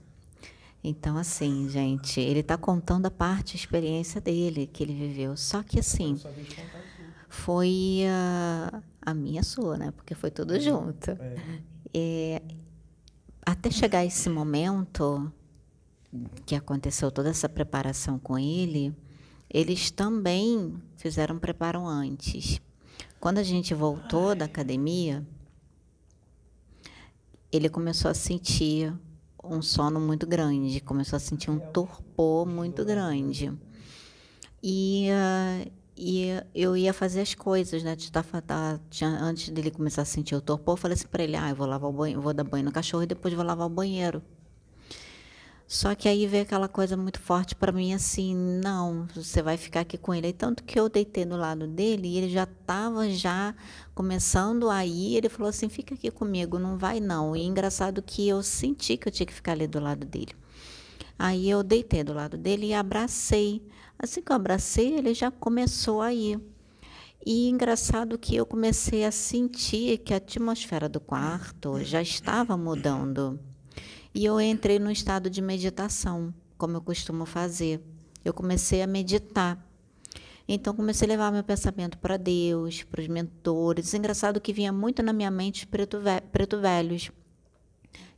Então, 0.83 1.17
assim, 1.17 1.69
gente, 1.69 2.19
ele 2.19 2.41
está 2.41 2.57
contando 2.57 3.05
a 3.05 3.11
parte, 3.11 3.55
a 3.55 3.59
experiência 3.59 4.19
dele, 4.19 4.67
que 4.67 4.83
ele 4.83 4.93
viveu. 4.93 5.37
Só 5.37 5.63
que, 5.63 5.79
assim, 5.79 6.19
foi 7.29 8.01
a, 8.09 8.81
a 9.01 9.13
minha 9.13 9.43
sua, 9.43 9.77
né? 9.77 9.91
Porque 9.91 10.13
foi 10.13 10.31
tudo 10.31 10.55
uhum. 10.55 10.59
junto. 10.59 11.11
É. 11.11 11.35
É, 11.93 12.41
até 13.45 13.71
chegar 13.71 14.05
esse 14.05 14.29
momento, 14.29 15.31
que 16.45 16.55
aconteceu 16.55 17.11
toda 17.11 17.29
essa 17.29 17.47
preparação 17.47 18.17
com 18.17 18.37
ele, 18.37 18.95
eles 19.49 19.91
também 19.91 20.75
fizeram 20.97 21.35
um 21.35 21.39
preparo 21.39 21.85
antes. 21.85 22.61
Quando 23.19 23.37
a 23.37 23.43
gente 23.43 23.73
voltou 23.73 24.35
da 24.35 24.45
academia, 24.45 25.25
ele 27.51 27.69
começou 27.69 28.09
a 28.09 28.13
sentir 28.13 28.93
um 29.43 29.61
sono 29.61 29.99
muito 29.99 30.27
grande, 30.27 30.79
começou 30.79 31.17
a 31.17 31.19
sentir 31.19 31.49
um 31.49 31.59
torpor 31.59 32.45
muito 32.45 32.85
grande. 32.85 33.51
E, 34.61 35.07
uh, 35.09 35.71
e 35.95 36.27
eu 36.53 36.75
ia 36.77 36.93
fazer 36.93 37.21
as 37.21 37.33
coisas, 37.33 37.83
né? 37.83 37.95
Antes 39.21 39.49
dele 39.49 39.71
começar 39.71 40.03
a 40.03 40.05
sentir 40.05 40.35
o 40.35 40.41
torpor, 40.41 40.73
eu 40.73 40.77
falei 40.77 40.95
assim 40.95 41.07
para 41.07 41.23
ele: 41.23 41.35
ah, 41.35 41.49
eu 41.49 41.55
vou 41.55 41.67
lavar 41.67 41.89
o 41.89 41.93
banho, 41.93 42.21
vou 42.21 42.33
dar 42.33 42.43
banho 42.43 42.65
no 42.65 42.71
cachorro 42.71 43.03
e 43.03 43.07
depois 43.07 43.33
vou 43.33 43.43
lavar 43.43 43.67
o 43.67 43.69
banheiro. 43.69 44.21
Só 45.71 45.93
que 45.93 46.09
aí 46.09 46.25
veio 46.25 46.41
aquela 46.41 46.67
coisa 46.67 46.97
muito 46.97 47.19
forte 47.19 47.55
para 47.55 47.71
mim, 47.71 47.93
assim, 47.93 48.35
não, 48.35 49.05
você 49.13 49.39
vai 49.39 49.55
ficar 49.55 49.81
aqui 49.81 49.99
com 49.99 50.15
ele. 50.15 50.29
E 50.29 50.33
tanto 50.33 50.63
que 50.63 50.79
eu 50.79 50.89
deitei 50.89 51.25
do 51.25 51.37
lado 51.37 51.67
dele 51.67 52.07
e 52.07 52.17
ele 52.17 52.27
já 52.27 52.45
estava 52.45 53.07
já 53.07 53.53
começando 53.93 54.67
a 54.67 54.83
ir, 54.83 55.17
ele 55.17 55.29
falou 55.29 55.47
assim, 55.47 55.69
fica 55.69 55.93
aqui 55.93 56.09
comigo, 56.09 56.57
não 56.57 56.75
vai 56.75 56.99
não. 56.99 57.35
E 57.35 57.45
engraçado 57.45 58.01
que 58.01 58.27
eu 58.27 58.41
senti 58.41 58.97
que 58.97 59.07
eu 59.07 59.11
tinha 59.11 59.27
que 59.27 59.33
ficar 59.33 59.51
ali 59.51 59.67
do 59.67 59.79
lado 59.79 60.07
dele. 60.07 60.33
Aí 61.19 61.47
eu 61.47 61.61
deitei 61.61 62.03
do 62.03 62.13
lado 62.13 62.35
dele 62.35 62.69
e 62.69 62.73
abracei. 62.73 63.61
Assim 63.99 64.23
que 64.23 64.31
eu 64.31 64.35
abracei, 64.35 64.97
ele 64.97 65.13
já 65.13 65.29
começou 65.29 66.01
a 66.01 66.11
ir. 66.11 66.39
E 67.23 67.47
engraçado 67.47 68.17
que 68.17 68.35
eu 68.35 68.45
comecei 68.45 69.05
a 69.05 69.11
sentir 69.11 69.99
que 69.99 70.15
a 70.15 70.17
atmosfera 70.17 70.89
do 70.89 70.99
quarto 70.99 71.83
já 71.83 72.01
estava 72.01 72.57
mudando. 72.57 73.39
E 74.13 74.25
eu 74.25 74.39
entrei 74.41 74.79
no 74.79 74.91
estado 74.91 75.29
de 75.29 75.41
meditação, 75.41 76.33
como 76.57 76.75
eu 76.77 76.81
costumo 76.81 77.25
fazer. 77.25 77.81
Eu 78.25 78.33
comecei 78.33 78.81
a 78.81 78.87
meditar. 78.87 79.63
Então 80.47 80.75
comecei 80.75 81.07
a 81.07 81.09
levar 81.09 81.31
meu 81.31 81.43
pensamento 81.43 81.97
para 81.99 82.17
Deus, 82.17 82.81
para 82.81 83.01
os 83.01 83.07
mentores. 83.07 83.93
Engraçado 83.93 84.41
que 84.41 84.51
vinha 84.51 84.73
muito 84.73 85.03
na 85.03 85.13
minha 85.13 85.29
mente 85.29 85.67
preto, 85.67 85.99
preto 86.31 86.59
velhos. 86.59 87.11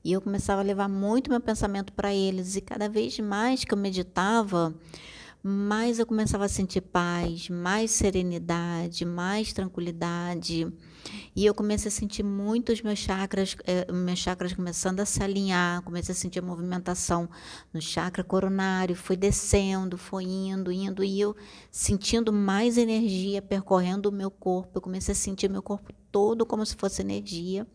E 0.03 0.13
eu 0.13 0.21
começava 0.21 0.62
a 0.62 0.63
levar 0.63 0.88
muito 0.88 1.29
meu 1.29 1.41
pensamento 1.41 1.91
para 1.93 2.13
eles. 2.13 2.55
E 2.55 2.62
cada 2.62 2.88
vez 2.88 3.19
mais 3.19 3.65
que 3.65 3.74
eu 3.74 3.77
meditava, 3.77 4.74
mais 5.43 5.98
eu 5.98 6.05
começava 6.05 6.45
a 6.45 6.50
sentir 6.50 6.81
paz, 6.81 7.50
mais 7.50 7.91
serenidade, 7.91 9.05
mais 9.05 9.51
tranquilidade. 9.51 10.71
E 11.36 11.45
eu 11.45 11.53
comecei 11.55 11.89
a 11.89 11.91
sentir 11.91 12.21
muito 12.24 12.71
os 12.71 12.81
meus 12.81 13.00
chakras, 13.00 13.55
eh, 13.65 13.91
meus 13.91 14.19
chakras 14.19 14.53
começando 14.53 15.00
a 15.00 15.05
se 15.05 15.24
alinhar, 15.24 15.81
comecei 15.81 16.13
a 16.13 16.15
sentir 16.15 16.39
a 16.39 16.43
movimentação 16.43 17.27
no 17.74 17.81
chakra 17.81 18.24
coronário, 18.24 18.95
foi 18.95 19.17
descendo, 19.17 19.98
foi 19.98 20.25
indo, 20.25 20.71
indo, 20.71 21.03
e 21.03 21.19
eu 21.19 21.36
sentindo 21.71 22.31
mais 22.31 22.77
energia 22.77 23.41
percorrendo 23.41 24.10
o 24.10 24.12
meu 24.12 24.29
corpo. 24.29 24.77
Eu 24.77 24.81
comecei 24.81 25.13
a 25.13 25.15
sentir 25.15 25.50
meu 25.50 25.63
corpo 25.63 25.91
todo 26.12 26.45
como 26.45 26.65
se 26.65 26.75
fosse 26.75 27.01
energia. 27.01 27.65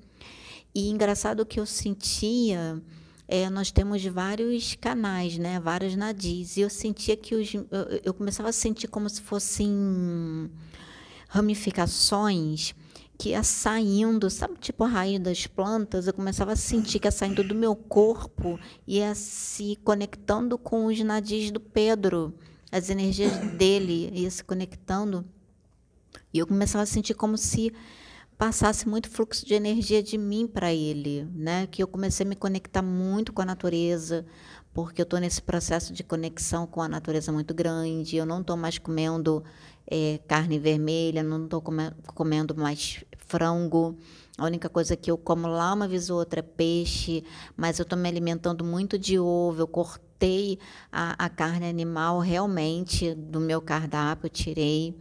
E 0.73 0.89
engraçado 0.91 1.45
que 1.47 1.59
eu 1.59 1.67
sentia 1.67 2.81
é, 3.29 3.51
nós 3.51 3.71
temos 3.71 4.05
vários 4.05 4.75
canais, 4.75 5.37
né? 5.37 5.59
Vários 5.59 5.97
nadis. 5.97 6.57
E 6.57 6.61
eu 6.61 6.71
sentia 6.71 7.17
que 7.17 7.35
os, 7.35 7.53
eu, 7.55 7.67
eu 8.05 8.15
começava 8.15 8.49
a 8.49 8.53
sentir 8.53 8.89
como 8.89 9.09
se 9.09 9.21
fossem 9.21 10.51
ramificações 11.29 12.75
que 13.19 13.31
ia 13.31 13.43
saindo, 13.43 14.29
sabe, 14.29 14.59
tipo 14.61 14.85
a 14.85 14.89
raiz 14.89 15.19
das 15.19 15.47
plantas, 15.47 16.07
eu 16.07 16.13
começava 16.13 16.53
a 16.53 16.57
sentir 16.57 16.99
que 16.99 17.07
ia 17.07 17.11
saindo 17.11 17.43
do 17.43 17.55
meu 17.55 17.75
corpo, 17.75 18.61
ia 18.87 19.15
se 19.15 19.77
conectando 19.83 20.59
com 20.59 20.87
os 20.87 21.01
nadis 21.01 21.51
do 21.51 21.59
Pedro, 21.59 22.35
as 22.71 22.91
energias 22.91 23.33
dele 23.57 24.11
ia 24.13 24.31
se 24.31 24.45
conectando. 24.45 25.25
E 26.33 26.39
eu 26.39 26.47
começava 26.47 26.83
a 26.83 26.87
sentir 26.87 27.15
como 27.15 27.39
se 27.39 27.73
passasse 28.39 28.89
muito 28.89 29.09
fluxo 29.09 29.47
de 29.47 29.55
energia 29.55 30.03
de 30.03 30.19
mim 30.19 30.47
para 30.47 30.73
ele, 30.73 31.27
né? 31.35 31.67
Que 31.67 31.83
eu 31.83 31.89
comecei 31.89 32.27
a 32.27 32.29
me 32.29 32.37
conectar 32.37 32.83
muito 32.83 33.33
com 33.33 33.41
a 33.43 33.47
natureza, 33.47 34.27
porque 34.75 35.01
eu 35.01 35.05
estou 35.05 35.19
nesse 35.19 35.41
processo 35.41 35.93
de 35.93 36.05
conexão 36.05 36.67
com 36.67 36.83
a 36.83 36.89
natureza 36.89 37.33
muito 37.33 37.55
grande. 37.55 38.17
Eu 38.17 38.27
não 38.27 38.41
estou 38.41 38.57
mais 38.57 38.79
comendo 38.79 39.43
é, 39.87 40.21
carne 40.29 40.59
vermelha, 40.59 41.23
não 41.23 41.45
estou 41.45 41.63
comendo 41.63 42.55
mais 42.55 43.03
frango. 43.27 43.97
A 44.37 44.45
única 44.45 44.69
coisa 44.69 44.97
que 44.97 45.11
eu 45.11 45.17
como 45.17 45.49
lá 45.49 45.73
uma 45.73 45.89
vez 45.89 46.11
ou 46.11 46.19
outra 46.19 46.41
é 46.41 46.43
peixe, 46.43 47.25
mas 47.57 47.79
eu 47.79 47.85
estou 47.85 47.99
me 47.99 48.07
alimentando 48.07 48.63
muito 48.63 48.99
de 48.99 49.19
ovo. 49.19 49.63
Eu 49.63 49.67
cortei 49.67 50.59
a, 50.93 51.25
a 51.25 51.31
carne 51.31 51.67
animal 51.67 52.19
realmente 52.19 53.15
do 53.15 53.41
meu 53.41 53.63
cardápio, 53.63 54.29
tirei. 54.29 54.95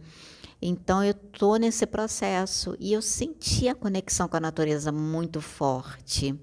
Então 0.68 1.00
eu 1.04 1.12
estou 1.12 1.58
nesse 1.58 1.86
processo 1.86 2.76
e 2.80 2.92
eu 2.92 3.00
senti 3.00 3.68
a 3.68 3.74
conexão 3.74 4.26
com 4.26 4.36
a 4.36 4.40
natureza 4.40 4.90
muito 4.90 5.40
forte. 5.40 6.34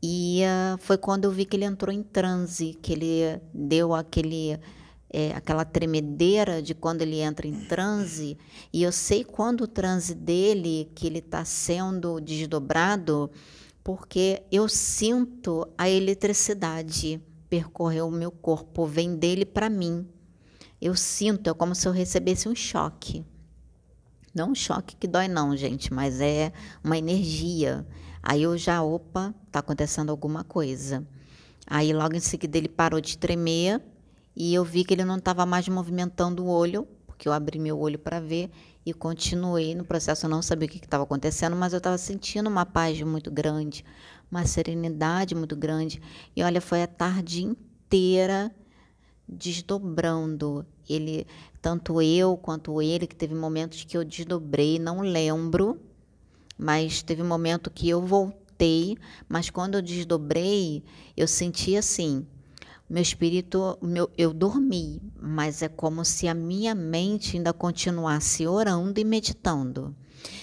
E 0.00 0.42
uh, 0.44 0.78
foi 0.78 0.96
quando 0.96 1.24
eu 1.24 1.32
vi 1.32 1.44
que 1.44 1.56
ele 1.56 1.64
entrou 1.64 1.92
em 1.92 2.00
transe, 2.00 2.78
que 2.80 2.92
ele 2.92 3.40
deu 3.52 3.92
aquele 3.92 4.56
é, 5.12 5.32
aquela 5.32 5.64
tremedeira 5.64 6.62
de 6.62 6.76
quando 6.76 7.02
ele 7.02 7.16
entra 7.16 7.44
em 7.44 7.64
transe, 7.64 8.38
e 8.72 8.84
eu 8.84 8.92
sei 8.92 9.24
quando 9.24 9.62
o 9.62 9.66
transe 9.66 10.14
dele, 10.14 10.88
que 10.94 11.08
ele 11.08 11.18
está 11.18 11.44
sendo 11.44 12.20
desdobrado, 12.20 13.28
porque 13.82 14.44
eu 14.52 14.68
sinto 14.68 15.66
a 15.76 15.90
eletricidade 15.90 17.20
percorrer 17.48 18.02
o 18.02 18.12
meu 18.12 18.30
corpo, 18.30 18.86
vem 18.86 19.16
dele 19.16 19.44
para 19.44 19.68
mim. 19.68 20.06
Eu 20.80 20.94
sinto, 20.94 21.50
é 21.50 21.52
como 21.52 21.74
se 21.74 21.88
eu 21.88 21.92
recebesse 21.92 22.48
um 22.48 22.54
choque. 22.54 23.24
Não 24.34 24.52
um 24.52 24.54
choque 24.54 24.96
que 24.96 25.08
dói, 25.08 25.26
não, 25.26 25.56
gente, 25.56 25.92
mas 25.92 26.20
é 26.20 26.52
uma 26.84 26.96
energia. 26.96 27.86
Aí 28.22 28.42
eu 28.42 28.56
já, 28.56 28.82
opa, 28.82 29.34
está 29.46 29.58
acontecendo 29.58 30.10
alguma 30.10 30.44
coisa. 30.44 31.06
Aí 31.66 31.92
logo 31.92 32.14
em 32.16 32.20
seguida 32.20 32.58
ele 32.58 32.68
parou 32.68 33.00
de 33.00 33.16
tremer 33.16 33.80
e 34.34 34.54
eu 34.54 34.64
vi 34.64 34.84
que 34.84 34.94
ele 34.94 35.04
não 35.04 35.16
estava 35.16 35.44
mais 35.44 35.68
movimentando 35.68 36.44
o 36.44 36.48
olho, 36.48 36.86
porque 37.06 37.28
eu 37.28 37.32
abri 37.32 37.58
meu 37.58 37.78
olho 37.78 37.98
para 37.98 38.20
ver 38.20 38.50
e 38.84 38.94
continuei 38.94 39.74
no 39.74 39.84
processo. 39.84 40.26
Eu 40.26 40.30
não 40.30 40.42
sabia 40.42 40.66
o 40.66 40.70
que 40.70 40.78
estava 40.78 41.04
acontecendo, 41.04 41.56
mas 41.56 41.72
eu 41.72 41.78
estava 41.78 41.98
sentindo 41.98 42.48
uma 42.48 42.64
paz 42.64 43.00
muito 43.02 43.30
grande, 43.30 43.84
uma 44.30 44.46
serenidade 44.46 45.34
muito 45.34 45.56
grande. 45.56 46.00
E 46.34 46.42
olha, 46.42 46.60
foi 46.60 46.82
a 46.82 46.86
tarde 46.86 47.42
inteira 47.42 48.54
desdobrando. 49.28 50.66
Ele, 50.88 51.26
tanto 51.60 52.00
eu 52.00 52.36
quanto 52.36 52.80
ele, 52.80 53.06
que 53.06 53.14
teve 53.14 53.34
momentos 53.34 53.84
que 53.84 53.96
eu 53.96 54.04
desdobrei, 54.04 54.78
não 54.78 55.00
lembro, 55.00 55.80
mas 56.56 57.02
teve 57.02 57.22
momento 57.22 57.70
que 57.70 57.88
eu 57.88 58.00
voltei, 58.00 58.96
mas 59.28 59.50
quando 59.50 59.74
eu 59.74 59.82
desdobrei, 59.82 60.82
eu 61.16 61.26
senti 61.28 61.76
assim, 61.76 62.26
meu 62.88 63.02
espírito, 63.02 63.78
meu, 63.82 64.10
eu 64.16 64.32
dormi, 64.32 65.00
mas 65.20 65.62
é 65.62 65.68
como 65.68 66.04
se 66.04 66.26
a 66.26 66.34
minha 66.34 66.74
mente 66.74 67.36
ainda 67.36 67.52
continuasse 67.52 68.46
orando 68.46 68.98
e 68.98 69.04
meditando. 69.04 69.94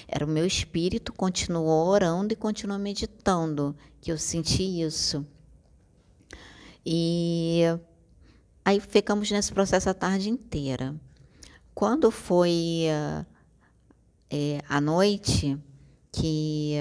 Era 0.08 0.26
o 0.26 0.30
meu 0.30 0.46
espírito 0.46 1.14
continuou 1.14 1.88
orando 1.88 2.34
e 2.34 2.36
continuou 2.36 2.80
meditando, 2.80 3.76
que 4.00 4.12
eu 4.12 4.18
senti 4.18 4.82
isso. 4.82 5.26
E 6.86 7.64
Aí 8.68 8.82
ficamos 8.82 9.32
nesse 9.32 9.54
processo 9.54 9.90
a 9.90 9.94
tarde 9.94 10.30
inteira. 10.30 10.94
Quando 11.78 12.10
foi 12.10 12.86
é, 14.32 14.64
à 14.68 14.82
noite, 14.82 15.56
que 16.12 16.74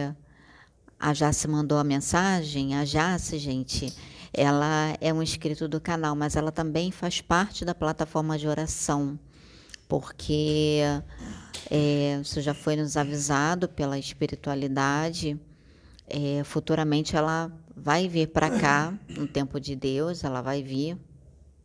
a 0.98 1.12
Jace 1.12 1.46
mandou 1.46 1.76
a 1.76 1.84
mensagem, 1.84 2.74
a 2.74 2.82
Jace, 2.82 3.38
gente, 3.38 3.94
ela 4.32 4.96
é 4.98 5.12
um 5.12 5.22
inscrito 5.22 5.68
do 5.68 5.78
canal, 5.82 6.16
mas 6.16 6.34
ela 6.34 6.50
também 6.50 6.90
faz 6.90 7.20
parte 7.20 7.62
da 7.62 7.74
plataforma 7.74 8.38
de 8.38 8.48
oração, 8.48 9.20
porque 9.86 10.80
é, 11.70 12.18
isso 12.22 12.40
já 12.40 12.54
foi 12.54 12.74
nos 12.74 12.96
avisado 12.96 13.68
pela 13.68 13.98
espiritualidade. 13.98 15.38
É, 16.08 16.42
futuramente 16.42 17.14
ela 17.14 17.52
vai 17.76 18.08
vir 18.08 18.28
para 18.28 18.48
cá, 18.48 18.94
no 19.10 19.28
tempo 19.28 19.60
de 19.60 19.76
Deus, 19.76 20.24
ela 20.24 20.40
vai 20.40 20.62
vir 20.62 20.96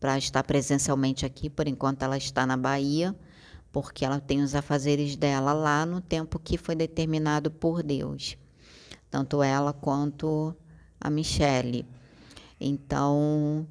para 0.02 0.18
estar 0.18 0.44
presencialmente 0.44 1.28
aqui. 1.28 1.48
Por 1.48 1.68
enquanto, 1.68 2.02
ela 2.02 2.18
está 2.18 2.46
na 2.46 2.58
Bahia, 2.58 3.16
porque 3.72 4.04
ela 4.04 4.20
tem 4.20 4.42
os 4.42 4.56
afazeres 4.56 5.16
dela 5.16 5.54
lá 5.54 5.86
no 5.86 6.02
tempo 6.02 6.40
que 6.40 6.58
foi 6.58 6.76
determinado 6.76 7.52
por 7.52 7.84
Deus, 7.84 8.36
tanto 9.12 9.44
ela 9.44 9.72
quanto 9.72 10.56
a 11.00 11.10
Michele. 11.10 11.86
Então, 12.60 13.68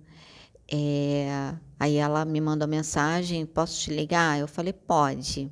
é, 0.70 1.52
aí 1.78 1.96
ela 1.96 2.24
me 2.24 2.40
mandou 2.40 2.68
mensagem: 2.68 3.44
posso 3.44 3.80
te 3.80 3.90
ligar? 3.90 4.38
Eu 4.38 4.46
falei: 4.46 4.72
pode. 4.72 5.50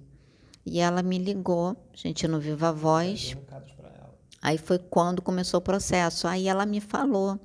E 0.64 0.78
ela 0.78 1.02
me 1.02 1.18
ligou, 1.18 1.76
a 1.92 1.97
gente 1.97 2.28
não 2.28 2.38
Viva 2.38 2.73
Voz. 2.73 3.37
Aí 4.40 4.58
foi 4.58 4.78
quando 4.78 5.20
começou 5.20 5.58
o 5.58 5.62
processo. 5.62 6.28
Aí 6.28 6.47
ela 6.47 6.64
me 6.64 6.80
falou 6.80 7.40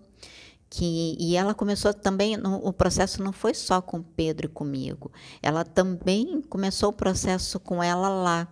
que 0.74 1.16
e 1.20 1.36
ela 1.36 1.54
começou 1.54 1.94
também 1.94 2.36
o 2.64 2.74
processo 2.74 3.22
não 3.22 3.32
foi 3.32 3.54
só 3.54 3.80
com 3.80 4.02
Pedro 4.02 4.48
e 4.48 4.50
comigo. 4.50 5.12
Ela 5.40 5.64
também 5.64 6.42
começou 6.50 6.90
o 6.90 6.94
processo 6.94 7.60
com 7.60 7.84
ela 7.84 8.10
lá. 8.10 8.48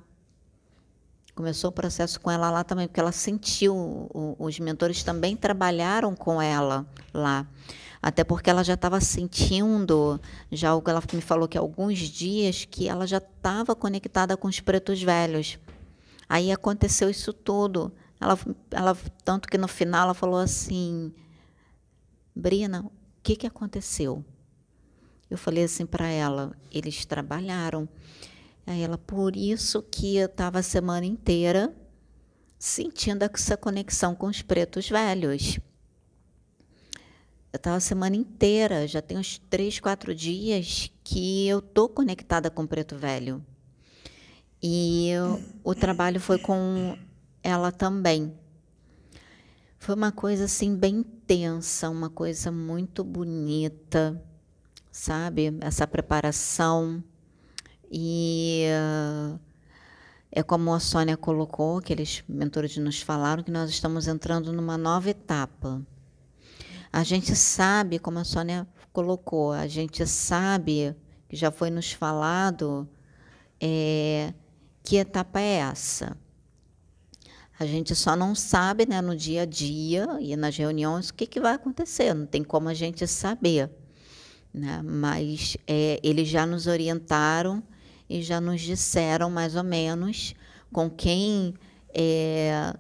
Começou 1.33 1.71
o 1.71 1.73
processo 1.73 2.21
com 2.21 2.29
ela 2.29 2.51
lá 2.51 2.63
também, 2.63 2.87
porque 2.87 2.99
ela 2.99 3.11
sentiu, 3.11 4.07
os 4.37 4.59
mentores 4.59 5.01
também 5.01 5.35
trabalharam 5.35 6.15
com 6.15 6.39
ela 6.39 6.85
lá. 7.11 7.47
Até 7.99 8.23
porque 8.23 8.51
ela 8.51 8.63
já 8.63 8.75
estava 8.75 9.01
sentindo, 9.01 10.21
já 10.51 10.69
ela 10.69 11.03
me 11.13 11.21
falou 11.21 11.47
que 11.47 11.57
alguns 11.57 11.97
dias 11.97 12.65
que 12.69 12.87
ela 12.87 13.07
já 13.07 13.17
estava 13.17 13.75
conectada 13.75 14.37
com 14.37 14.47
os 14.47 14.59
pretos 14.59 15.01
velhos. 15.01 15.57
Aí 16.29 16.51
aconteceu 16.51 17.09
isso 17.09 17.33
tudo. 17.33 17.91
Ela, 18.19 18.37
ela 18.69 18.95
tanto 19.25 19.47
que 19.47 19.57
no 19.57 19.67
final 19.67 20.03
ela 20.03 20.13
falou 20.13 20.39
assim: 20.39 21.11
"Brina, 22.35 22.81
o 22.85 22.91
que 23.21 23.35
que 23.35 23.47
aconteceu?" 23.47 24.23
Eu 25.29 25.37
falei 25.37 25.63
assim 25.63 25.85
para 25.85 26.07
ela: 26.07 26.55
"Eles 26.71 27.05
trabalharam." 27.05 27.87
Aí 28.65 28.81
ela, 28.81 28.97
por 28.97 29.35
isso 29.35 29.81
que 29.81 30.17
eu 30.17 30.27
estava 30.27 30.59
a 30.59 30.63
semana 30.63 31.05
inteira 31.05 31.75
sentindo 32.57 33.23
essa 33.23 33.57
conexão 33.57 34.13
com 34.13 34.27
os 34.27 34.41
pretos 34.41 34.87
velhos. 34.87 35.59
Eu 37.51 37.57
estava 37.57 37.77
a 37.77 37.81
semana 37.81 38.15
inteira, 38.15 38.87
já 38.87 39.01
tem 39.01 39.17
uns 39.17 39.39
três, 39.49 39.79
quatro 39.79 40.13
dias 40.15 40.91
que 41.03 41.47
eu 41.47 41.61
tô 41.61 41.89
conectada 41.89 42.49
com 42.49 42.63
o 42.63 42.67
Preto 42.67 42.95
Velho. 42.95 43.43
E 44.61 45.09
eu, 45.09 45.43
o 45.63 45.73
trabalho 45.73 46.19
foi 46.19 46.37
com 46.37 46.95
ela 47.43 47.71
também. 47.71 48.33
Foi 49.79 49.95
uma 49.95 50.11
coisa 50.11 50.45
assim 50.45 50.75
bem 50.75 51.03
intensa, 51.33 51.89
uma 51.89 52.09
coisa 52.09 52.51
muito 52.51 53.03
bonita, 53.03 54.21
sabe? 54.91 55.57
Essa 55.61 55.87
preparação. 55.87 57.03
E 57.91 58.65
uh, 58.69 59.39
é 60.31 60.43
como 60.43 60.73
a 60.73 60.79
Sônia 60.79 61.17
colocou, 61.17 61.77
aqueles 61.77 62.23
mentores 62.27 62.75
nos 62.77 63.01
falaram, 63.01 63.43
que 63.43 63.51
nós 63.51 63.69
estamos 63.69 64.07
entrando 64.07 64.51
numa 64.51 64.77
nova 64.77 65.09
etapa 65.09 65.81
a 66.93 67.03
gente 67.03 67.35
sabe, 67.35 67.99
como 67.99 68.19
a 68.19 68.23
Sônia 68.23 68.67
colocou, 68.91 69.53
a 69.53 69.65
gente 69.65 70.05
sabe, 70.05 70.93
que 71.29 71.37
já 71.37 71.49
foi 71.49 71.69
nos 71.69 71.93
falado, 71.93 72.87
é, 73.61 74.33
que 74.83 74.97
etapa 74.97 75.39
é 75.39 75.59
essa. 75.59 76.17
A 77.61 77.65
gente 77.67 77.93
só 77.93 78.15
não 78.15 78.33
sabe 78.33 78.87
né, 78.87 79.01
no 79.01 79.15
dia 79.15 79.43
a 79.43 79.45
dia 79.45 80.07
e 80.19 80.35
nas 80.35 80.57
reuniões 80.57 81.09
o 81.09 81.13
que, 81.13 81.27
que 81.27 81.39
vai 81.39 81.53
acontecer, 81.53 82.11
não 82.11 82.25
tem 82.25 82.43
como 82.43 82.67
a 82.69 82.73
gente 82.73 83.05
saber. 83.05 83.69
Né? 84.51 84.81
Mas 84.83 85.55
é, 85.67 85.99
eles 86.01 86.27
já 86.27 86.43
nos 86.43 86.65
orientaram 86.65 87.61
e 88.09 88.23
já 88.23 88.41
nos 88.41 88.61
disseram 88.61 89.29
mais 89.29 89.55
ou 89.55 89.63
menos 89.63 90.33
com 90.73 90.89
quem, 90.89 91.53
é, 91.93 92.73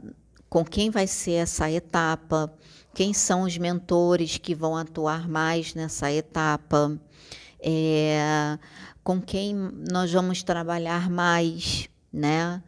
com 0.49 0.65
quem 0.65 0.89
vai 0.89 1.05
ser 1.05 1.33
essa 1.33 1.69
etapa, 1.69 2.51
quem 2.91 3.13
são 3.13 3.43
os 3.43 3.55
mentores 3.59 4.39
que 4.39 4.55
vão 4.55 4.75
atuar 4.75 5.29
mais 5.29 5.75
nessa 5.75 6.11
etapa, 6.11 6.99
é, 7.59 8.57
com 9.03 9.21
quem 9.21 9.53
nós 9.91 10.11
vamos 10.11 10.41
trabalhar 10.41 11.07
mais, 11.07 11.87
né? 12.11 12.63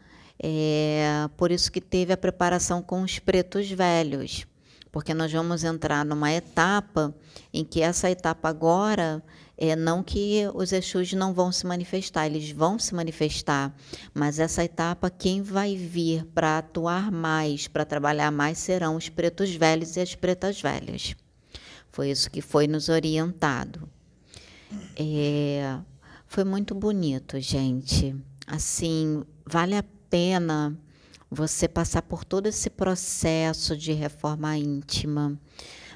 É, 0.45 1.29
por 1.37 1.51
isso 1.51 1.71
que 1.71 1.79
teve 1.79 2.11
a 2.11 2.17
preparação 2.17 2.81
com 2.81 3.01
os 3.01 3.17
pretos 3.17 3.71
velhos, 3.71 4.45
porque 4.91 5.13
nós 5.13 5.31
vamos 5.31 5.63
entrar 5.63 6.03
numa 6.03 6.33
etapa 6.33 7.15
em 7.53 7.63
que 7.63 7.81
essa 7.81 8.11
etapa 8.11 8.49
agora 8.49 9.23
é, 9.57 9.73
não 9.73 10.03
que 10.03 10.41
os 10.53 10.73
Exus 10.73 11.13
não 11.13 11.33
vão 11.33 11.49
se 11.49 11.65
manifestar, 11.65 12.25
eles 12.25 12.51
vão 12.51 12.77
se 12.77 12.93
manifestar, 12.93 13.73
mas 14.13 14.37
essa 14.37 14.65
etapa, 14.65 15.09
quem 15.09 15.41
vai 15.41 15.77
vir 15.77 16.25
para 16.25 16.57
atuar 16.57 17.09
mais, 17.09 17.69
para 17.69 17.85
trabalhar 17.85 18.29
mais, 18.29 18.57
serão 18.57 18.97
os 18.97 19.07
pretos 19.07 19.55
velhos 19.55 19.95
e 19.95 20.01
as 20.01 20.13
pretas 20.13 20.61
velhas. 20.61 21.15
Foi 21.89 22.09
isso 22.09 22.29
que 22.29 22.41
foi 22.41 22.67
nos 22.67 22.89
orientado. 22.89 23.87
É, 24.97 25.77
foi 26.27 26.43
muito 26.43 26.75
bonito, 26.75 27.39
gente. 27.39 28.13
Assim, 28.45 29.23
vale 29.45 29.77
a 29.77 29.83
pena 30.13 30.77
você 31.27 31.67
passar 31.67 32.03
por 32.03 32.23
todo 32.23 32.45
esse 32.45 32.69
processo 32.69 33.75
de 33.75 33.93
reforma 33.93 34.55
íntima. 34.55 35.35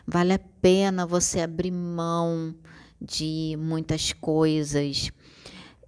Vale 0.07 0.33
a 0.33 0.39
pena 0.39 1.05
você 1.05 1.39
abrir 1.39 1.69
mão 1.69 2.55
de 2.99 3.55
muitas 3.59 4.13
coisas, 4.13 5.11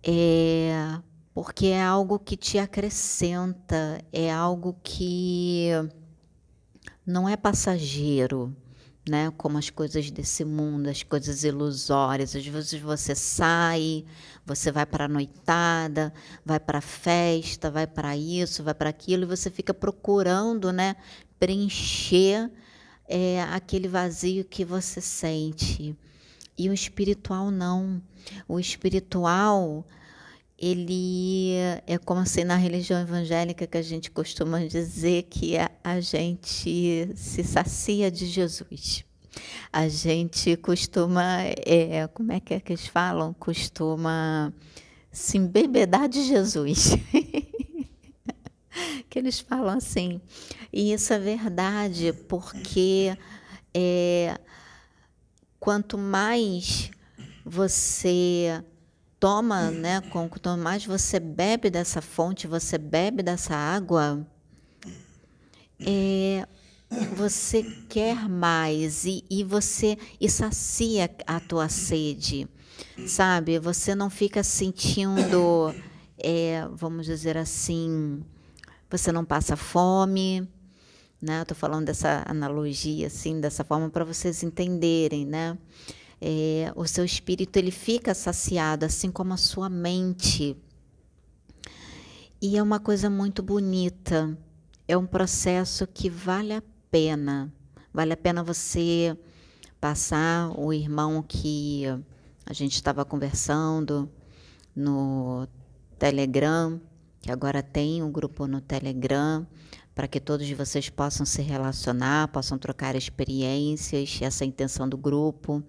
é, 0.03 0.99
porque 1.33 1.67
é 1.67 1.81
algo 1.81 2.19
que 2.19 2.37
te 2.37 2.59
acrescenta, 2.59 3.99
é 4.13 4.31
algo 4.31 4.77
que 4.83 5.69
não 7.03 7.27
é 7.27 7.35
passageiro, 7.35 8.55
né? 9.09 9.33
Como 9.37 9.57
as 9.57 9.71
coisas 9.71 10.11
desse 10.11 10.45
mundo, 10.45 10.87
as 10.87 11.01
coisas 11.01 11.43
ilusórias. 11.43 12.35
Às 12.35 12.45
vezes 12.45 12.79
você 12.79 13.15
sai, 13.15 14.05
você 14.49 14.71
vai 14.71 14.83
para 14.83 15.05
a 15.05 15.07
noitada, 15.07 16.11
vai 16.43 16.59
para 16.59 16.79
a 16.79 16.81
festa, 16.81 17.69
vai 17.69 17.85
para 17.85 18.17
isso, 18.17 18.63
vai 18.63 18.73
para 18.73 18.89
aquilo, 18.89 19.23
e 19.23 19.27
você 19.27 19.51
fica 19.51 19.75
procurando, 19.75 20.73
né? 20.73 20.95
Preencher 21.39 22.49
é, 23.07 23.43
aquele 23.43 23.87
vazio 23.87 24.43
que 24.43 24.65
você 24.65 24.99
sente. 24.99 25.95
E 26.57 26.67
o 26.67 26.73
espiritual 26.73 27.51
não. 27.51 28.01
O 28.47 28.59
espiritual, 28.59 29.85
ele 30.57 31.53
é 31.85 31.99
como 31.99 32.21
assim 32.21 32.43
na 32.43 32.55
religião 32.55 32.99
evangélica 32.99 33.67
que 33.67 33.77
a 33.77 33.83
gente 33.83 34.09
costuma 34.09 34.65
dizer 34.65 35.27
que 35.29 35.59
a, 35.59 35.69
a 35.83 36.01
gente 36.01 37.07
se 37.15 37.43
sacia 37.43 38.09
de 38.09 38.25
Jesus. 38.25 39.05
A 39.71 39.87
gente 39.87 40.55
costuma, 40.57 41.41
é, 41.65 42.07
como 42.13 42.31
é 42.31 42.39
que 42.39 42.53
é 42.53 42.59
que 42.59 42.73
eles 42.73 42.87
falam? 42.87 43.33
Costuma 43.33 44.53
se 45.11 45.37
embebedar 45.37 46.07
de 46.07 46.23
Jesus. 46.23 46.95
que 49.09 49.19
eles 49.19 49.39
falam 49.39 49.77
assim. 49.77 50.21
E 50.71 50.93
isso 50.93 51.13
é 51.13 51.19
verdade, 51.19 52.13
porque 52.27 53.17
é, 53.73 54.39
quanto 55.59 55.97
mais 55.97 56.91
você 57.45 58.63
toma, 59.19 59.71
né, 59.71 60.01
quanto 60.09 60.57
mais 60.57 60.85
você 60.85 61.19
bebe 61.19 61.69
dessa 61.69 62.01
fonte, 62.01 62.47
você 62.47 62.77
bebe 62.77 63.21
dessa 63.21 63.55
água, 63.55 64.25
é, 65.79 66.47
você 67.15 67.63
quer 67.87 68.27
mais 68.27 69.05
e, 69.05 69.23
e 69.29 69.43
você 69.43 69.97
e 70.19 70.29
sacia 70.29 71.09
a 71.27 71.39
tua 71.39 71.69
sede, 71.69 72.47
sabe? 73.05 73.59
Você 73.59 73.93
não 73.93 74.09
fica 74.09 74.43
sentindo, 74.43 75.73
é, 76.17 76.67
vamos 76.73 77.05
dizer 77.05 77.37
assim, 77.37 78.23
você 78.89 79.11
não 79.11 79.23
passa 79.23 79.55
fome, 79.55 80.47
né? 81.21 81.41
Estou 81.41 81.55
falando 81.55 81.85
dessa 81.85 82.23
analogia, 82.27 83.07
assim, 83.07 83.39
dessa 83.39 83.63
forma 83.63 83.89
para 83.89 84.03
vocês 84.03 84.41
entenderem, 84.43 85.25
né? 85.25 85.57
é, 86.21 86.71
o 86.75 86.85
seu 86.85 87.05
espírito 87.05 87.57
ele 87.57 87.71
fica 87.71 88.13
saciado, 88.13 88.85
assim 88.85 89.11
como 89.11 89.33
a 89.33 89.37
sua 89.37 89.69
mente. 89.69 90.57
E 92.41 92.57
é 92.57 92.63
uma 92.63 92.79
coisa 92.79 93.09
muito 93.09 93.41
bonita. 93.41 94.37
É 94.87 94.97
um 94.97 95.05
processo 95.05 95.85
que 95.87 96.09
vale 96.09 96.53
a 96.53 96.63
pena. 96.91 97.51
Vale 97.93 98.13
a 98.13 98.17
pena 98.17 98.43
você 98.43 99.17
passar 99.79 100.51
o 100.59 100.73
irmão 100.73 101.23
que 101.27 101.83
a 102.45 102.53
gente 102.53 102.73
estava 102.73 103.05
conversando 103.05 104.09
no 104.75 105.47
Telegram, 105.97 106.79
que 107.21 107.31
agora 107.31 107.61
tem 107.61 108.01
um 108.03 108.11
grupo 108.11 108.47
no 108.47 108.61
Telegram 108.61 109.45
para 109.99 110.07
que 110.07 110.21
todos 110.21 110.49
vocês 110.51 110.89
possam 110.89 111.25
se 111.25 111.41
relacionar, 111.41 112.29
possam 112.29 112.57
trocar 112.57 112.95
experiências, 112.95 114.17
essa 114.21 114.45
intenção 114.45 114.87
do 114.87 114.95
grupo, 114.95 115.61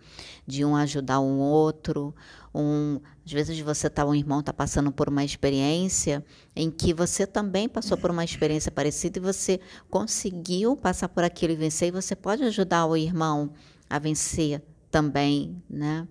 de 0.47 0.65
um 0.65 0.77
ajudar 0.77 1.19
um 1.19 1.41
outro. 1.41 2.15
Um, 2.55 3.01
às 3.27 3.33
vezes 3.33 3.59
você 3.59 3.91
tá, 3.91 4.07
um 4.07 4.15
irmão 4.15 4.39
está 4.39 4.53
passando 4.53 4.93
por 4.93 5.09
uma 5.09 5.25
experiência 5.25 6.25
em 6.55 6.71
que 6.71 6.95
você 6.95 7.27
também 7.27 7.69
passou 7.69 7.99
por 7.99 8.13
uma 8.13 8.23
experiência 8.23 8.71
parecida 8.71 9.19
e 9.19 9.21
você 9.21 9.59
conseguiu 9.91 10.77
passar 10.77 11.09
por 11.09 11.25
aquilo 11.25 11.53
e 11.53 11.57
vencer, 11.57 11.89
e 11.89 11.91
você 11.91 12.15
pode 12.15 12.45
ajudar 12.45 12.87
o 12.87 12.97
irmão 12.97 13.53
a 13.89 13.99
vencer 13.99 14.63
também, 14.93 15.61
né? 15.69 16.07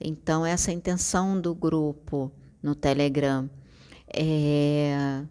Então, 0.00 0.44
essa 0.44 0.72
é 0.72 0.74
a 0.74 0.76
intenção 0.76 1.40
do 1.40 1.54
grupo 1.54 2.32
no 2.60 2.74
Telegram. 2.74 3.48
É 4.12 5.22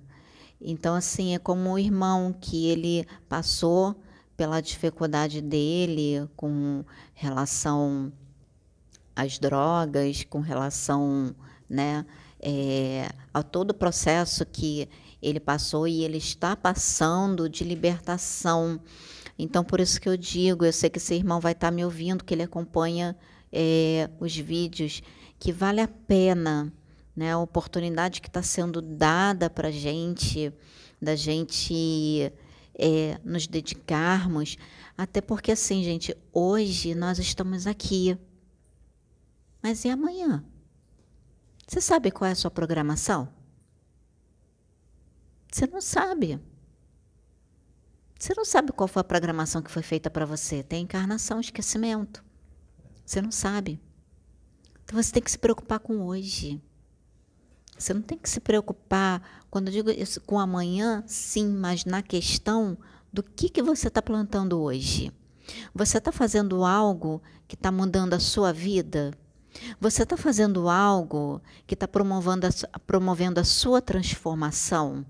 então, 0.61 0.93
assim, 0.93 1.33
é 1.33 1.39
como 1.39 1.71
o 1.71 1.79
irmão 1.79 2.33
que 2.39 2.67
ele 2.67 3.07
passou 3.27 3.95
pela 4.37 4.61
dificuldade 4.61 5.41
dele 5.41 6.29
com 6.35 6.85
relação 7.13 8.13
às 9.15 9.39
drogas, 9.39 10.23
com 10.23 10.39
relação 10.39 11.35
né, 11.67 12.05
é, 12.39 13.09
a 13.33 13.41
todo 13.41 13.71
o 13.71 13.73
processo 13.73 14.45
que 14.45 14.87
ele 15.21 15.39
passou 15.39 15.87
e 15.87 16.03
ele 16.03 16.17
está 16.17 16.55
passando 16.55 17.49
de 17.49 17.63
libertação. 17.63 18.79
Então, 19.37 19.63
por 19.63 19.79
isso 19.79 19.99
que 19.99 20.09
eu 20.09 20.17
digo, 20.17 20.63
eu 20.63 20.73
sei 20.73 20.89
que 20.89 20.99
esse 20.99 21.15
irmão 21.15 21.39
vai 21.39 21.53
estar 21.53 21.71
me 21.71 21.83
ouvindo, 21.83 22.23
que 22.23 22.33
ele 22.33 22.43
acompanha 22.43 23.15
é, 23.51 24.09
os 24.19 24.35
vídeos, 24.37 25.01
que 25.39 25.51
vale 25.51 25.81
a 25.81 25.87
pena 25.87 26.71
né? 27.15 27.31
A 27.31 27.39
oportunidade 27.39 28.21
que 28.21 28.27
está 28.27 28.41
sendo 28.41 28.81
dada 28.81 29.49
para 29.49 29.67
a 29.67 29.71
gente, 29.71 30.53
da 31.01 31.15
gente 31.15 32.31
é, 32.75 33.19
nos 33.23 33.47
dedicarmos, 33.47 34.57
até 34.97 35.21
porque 35.21 35.51
assim, 35.51 35.83
gente, 35.83 36.15
hoje 36.31 36.95
nós 36.95 37.19
estamos 37.19 37.67
aqui, 37.67 38.17
mas 39.61 39.85
e 39.85 39.89
amanhã? 39.89 40.43
Você 41.67 41.79
sabe 41.79 42.11
qual 42.11 42.27
é 42.27 42.31
a 42.31 42.35
sua 42.35 42.51
programação? 42.51 43.29
Você 45.51 45.67
não 45.67 45.81
sabe. 45.81 46.39
Você 48.17 48.33
não 48.35 48.45
sabe 48.45 48.71
qual 48.71 48.87
foi 48.87 49.01
a 49.01 49.03
programação 49.03 49.61
que 49.61 49.71
foi 49.71 49.81
feita 49.81 50.09
para 50.09 50.25
você. 50.25 50.63
Tem 50.63 50.83
encarnação, 50.83 51.39
esquecimento. 51.39 52.23
Você 53.05 53.21
não 53.21 53.31
sabe. 53.31 53.79
Então 54.83 55.01
você 55.01 55.11
tem 55.11 55.23
que 55.23 55.31
se 55.31 55.39
preocupar 55.39 55.79
com 55.79 56.05
hoje. 56.05 56.61
Você 57.81 57.95
não 57.95 58.01
tem 58.03 58.15
que 58.15 58.29
se 58.29 58.39
preocupar, 58.39 59.43
quando 59.49 59.69
eu 59.69 59.73
digo 59.73 59.89
isso, 59.89 60.21
com 60.21 60.39
amanhã, 60.39 61.03
sim, 61.07 61.47
mas 61.47 61.83
na 61.83 62.03
questão 62.03 62.77
do 63.11 63.23
que, 63.23 63.49
que 63.49 63.63
você 63.63 63.87
está 63.87 64.03
plantando 64.03 64.61
hoje. 64.61 65.11
Você 65.73 65.97
está 65.97 66.11
fazendo 66.11 66.63
algo 66.63 67.19
que 67.47 67.55
está 67.55 67.71
mudando 67.71 68.13
a 68.13 68.19
sua 68.19 68.53
vida? 68.53 69.11
Você 69.79 70.03
está 70.03 70.15
fazendo 70.15 70.69
algo 70.69 71.41
que 71.65 71.73
está 71.73 71.87
promovendo, 71.87 72.47
promovendo 72.85 73.39
a 73.39 73.43
sua 73.43 73.81
transformação? 73.81 75.03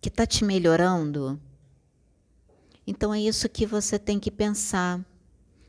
Que 0.00 0.08
está 0.08 0.26
te 0.26 0.44
melhorando? 0.44 1.40
Então 2.84 3.14
é 3.14 3.20
isso 3.20 3.48
que 3.48 3.64
você 3.64 3.96
tem 3.96 4.18
que 4.18 4.30
pensar. 4.30 5.00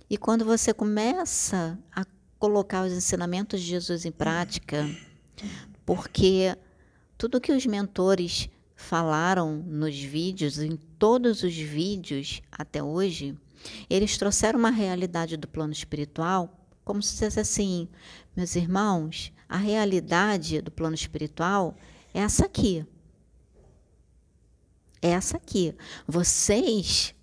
E 0.10 0.18
quando 0.18 0.44
você 0.44 0.74
começa 0.74 1.78
a 1.96 2.04
colocar 2.40 2.84
os 2.84 2.92
ensinamentos 2.92 3.62
de 3.62 3.68
Jesus 3.68 4.04
em 4.04 4.12
prática, 4.12 4.84
porque 5.86 6.56
tudo 7.17 7.41
que 7.41 7.51
os 7.51 7.65
mentores 7.65 8.49
falaram 8.75 9.58
nos 9.58 9.99
vídeos, 9.99 10.60
em 10.60 10.75
todos 10.75 11.43
os 11.43 11.56
vídeos 11.56 12.41
até 12.51 12.82
hoje, 12.82 13.38
eles 13.89 14.17
trouxeram 14.17 14.58
uma 14.60 14.71
realidade 14.71 15.38
do 15.38 15.47
plano 15.47 15.73
espiritual 15.73 16.58
como 16.84 17.01
se 17.01 17.17
fosse 17.23 17.39
assim, 17.39 17.88
meus 18.36 18.56
irmãos, 18.56 19.32
a 19.47 19.58
realidade 19.58 20.62
do 20.62 20.71
plano 20.71 20.95
espiritual 20.95 21.75
é 22.13 22.19
essa 22.19 22.45
aqui. 22.45 22.86
É 25.01 25.10
essa 25.10 25.38
aqui. 25.38 25.75
Vocês 26.08 27.15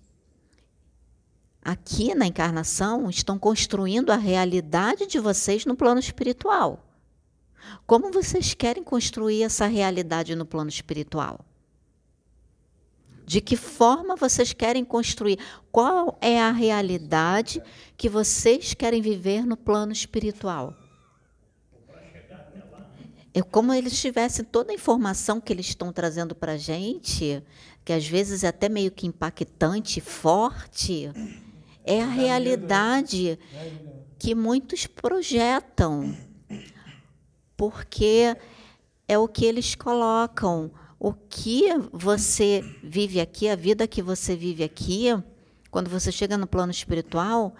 aqui 1.61 2.15
na 2.15 2.25
encarnação 2.25 3.09
estão 3.09 3.37
construindo 3.37 4.11
a 4.11 4.15
realidade 4.15 5.05
de 5.05 5.19
vocês 5.19 5.65
no 5.65 5.75
plano 5.75 5.99
espiritual. 5.99 6.88
Como 7.85 8.11
vocês 8.11 8.53
querem 8.53 8.83
construir 8.83 9.43
essa 9.43 9.65
realidade 9.65 10.35
no 10.35 10.45
plano 10.45 10.69
espiritual? 10.69 11.45
De 13.25 13.41
que 13.41 13.55
forma 13.55 14.15
vocês 14.15 14.53
querem 14.53 14.83
construir? 14.83 15.37
Qual 15.71 16.17
é 16.19 16.41
a 16.41 16.51
realidade 16.51 17.61
que 17.95 18.09
vocês 18.09 18.73
querem 18.73 19.01
viver 19.01 19.45
no 19.45 19.55
plano 19.55 19.91
espiritual? 19.91 20.75
É 23.33 23.41
como 23.43 23.71
eles 23.73 24.01
tivessem 24.01 24.43
toda 24.43 24.71
a 24.71 24.75
informação 24.75 25.39
que 25.39 25.53
eles 25.53 25.67
estão 25.67 25.93
trazendo 25.93 26.33
para 26.33 26.53
a 26.53 26.57
gente, 26.57 27.43
que 27.85 27.93
às 27.93 28.07
vezes 28.07 28.43
é 28.43 28.47
até 28.47 28.67
meio 28.67 28.91
que 28.91 29.05
impactante, 29.05 30.01
forte, 30.01 31.11
é 31.83 32.01
a 32.01 32.07
realidade 32.07 33.37
que 34.17 34.33
muitos 34.33 34.87
projetam 34.87 36.17
porque 37.59 38.37
é 39.05 39.17
o 39.17 39.27
que 39.27 39.43
eles 39.43 39.75
colocam. 39.75 40.71
O 40.97 41.11
que 41.11 41.65
você 41.91 42.63
vive 42.81 43.19
aqui, 43.19 43.49
a 43.49 43.55
vida 43.55 43.85
que 43.85 44.01
você 44.01 44.33
vive 44.33 44.63
aqui, 44.63 45.07
quando 45.69 45.89
você 45.89 46.09
chega 46.09 46.37
no 46.37 46.47
plano 46.47 46.71
espiritual, 46.71 47.53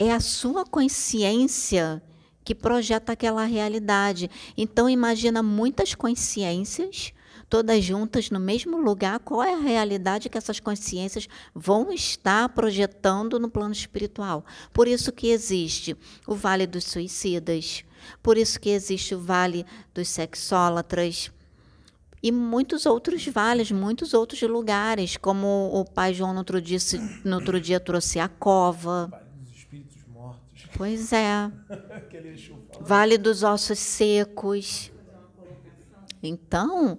é 0.00 0.12
a 0.12 0.18
sua 0.18 0.64
consciência 0.64 2.02
que 2.42 2.56
projeta 2.56 3.12
aquela 3.12 3.44
realidade. 3.44 4.28
Então 4.56 4.90
imagina 4.90 5.44
muitas 5.44 5.94
consciências 5.94 7.12
todas 7.48 7.82
juntas 7.82 8.30
no 8.30 8.38
mesmo 8.38 8.76
lugar, 8.78 9.20
qual 9.20 9.42
é 9.42 9.54
a 9.54 9.60
realidade 9.60 10.28
que 10.28 10.36
essas 10.36 10.60
consciências 10.60 11.28
vão 11.54 11.92
estar 11.92 12.48
projetando 12.50 13.38
no 13.38 13.48
plano 13.48 13.72
espiritual. 13.72 14.44
Por 14.72 14.86
isso 14.86 15.10
que 15.10 15.28
existe 15.28 15.96
o 16.26 16.34
Vale 16.34 16.66
dos 16.66 16.84
Suicidas, 16.84 17.84
por 18.22 18.36
isso 18.36 18.60
que 18.60 18.70
existe 18.70 19.14
o 19.14 19.20
Vale 19.20 19.64
dos 19.94 20.08
Sexólatras 20.08 21.30
e 22.22 22.32
muitos 22.32 22.84
outros 22.84 23.26
vales, 23.28 23.70
muitos 23.70 24.12
outros 24.12 24.42
lugares, 24.42 25.16
como 25.16 25.70
o 25.72 25.84
pai 25.84 26.12
João 26.12 26.32
no 26.32 26.40
outro 26.40 26.60
dia, 26.60 26.78
no 27.24 27.36
outro 27.36 27.60
dia 27.60 27.78
trouxe 27.78 28.18
a 28.18 28.28
cova. 28.28 29.08
Vale 29.08 29.24
dos 29.40 29.56
Espíritos 29.56 29.96
Mortos. 30.08 30.66
Pois 30.76 31.12
é. 31.12 31.50
vale 32.80 33.16
dos 33.16 33.42
Ossos 33.42 33.78
Secos. 33.78 34.90
Então, 36.20 36.98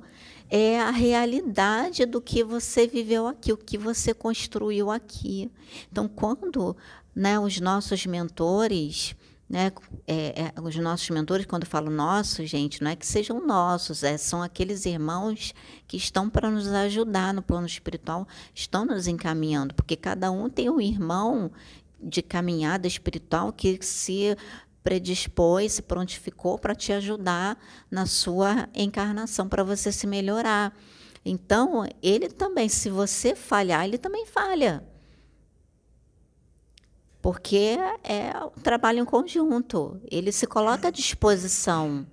é 0.50 0.80
a 0.80 0.90
realidade 0.90 2.06
do 2.06 2.22
que 2.22 2.44
você 2.44 2.88
viveu 2.88 3.28
aqui, 3.28 3.52
o 3.52 3.58
que 3.58 3.78
você 3.78 4.14
construiu 4.14 4.90
aqui. 4.90 5.52
Então, 5.92 6.08
quando 6.08 6.76
né, 7.14 7.38
os 7.38 7.60
nossos 7.60 8.06
mentores 8.06 9.16
né? 9.50 9.72
É, 10.06 10.52
é, 10.56 10.62
os 10.62 10.76
nossos 10.76 11.10
mentores, 11.10 11.46
quando 11.46 11.64
eu 11.64 11.70
falo 11.70 11.90
nossos, 11.90 12.48
gente, 12.48 12.84
não 12.84 12.92
é 12.92 12.96
que 12.96 13.06
sejam 13.06 13.46
nossos, 13.46 14.04
é, 14.04 14.16
são 14.16 14.44
aqueles 14.44 14.86
irmãos 14.86 15.56
que 15.88 15.98
estão 15.98 16.30
para 16.30 16.52
nos 16.52 16.68
ajudar 16.68 17.34
no 17.34 17.42
plano 17.42 17.66
espiritual, 17.66 18.28
estão 18.54 18.86
nos 18.86 19.08
encaminhando, 19.08 19.74
porque 19.74 19.96
cada 19.96 20.30
um 20.32 20.50
tem 20.50 20.70
um 20.70 20.80
irmão 20.80 21.52
de 22.00 22.22
caminhada 22.22 22.88
espiritual 22.88 23.52
que 23.52 23.80
se 23.82 24.38
predispôs, 24.84 25.74
se 25.74 25.82
prontificou 25.82 26.58
para 26.58 26.76
te 26.76 26.94
ajudar 26.94 27.58
na 27.90 28.06
sua 28.06 28.70
encarnação, 28.74 29.50
para 29.50 29.64
você 29.64 29.92
se 29.92 30.06
melhorar. 30.06 30.74
Então, 31.26 31.86
ele 32.02 32.30
também, 32.30 32.70
se 32.70 32.90
você 32.90 33.36
falhar, 33.36 33.84
ele 33.84 33.98
também 33.98 34.26
falha 34.26 34.84
porque 37.22 37.78
é 38.04 38.32
um 38.46 38.62
trabalho 38.62 39.00
em 39.00 39.06
conjunto, 39.06 40.00
ele 40.10 40.32
se 40.32 40.48
coloca 40.48 40.88
à 40.88 40.92
disposição. 40.92 42.06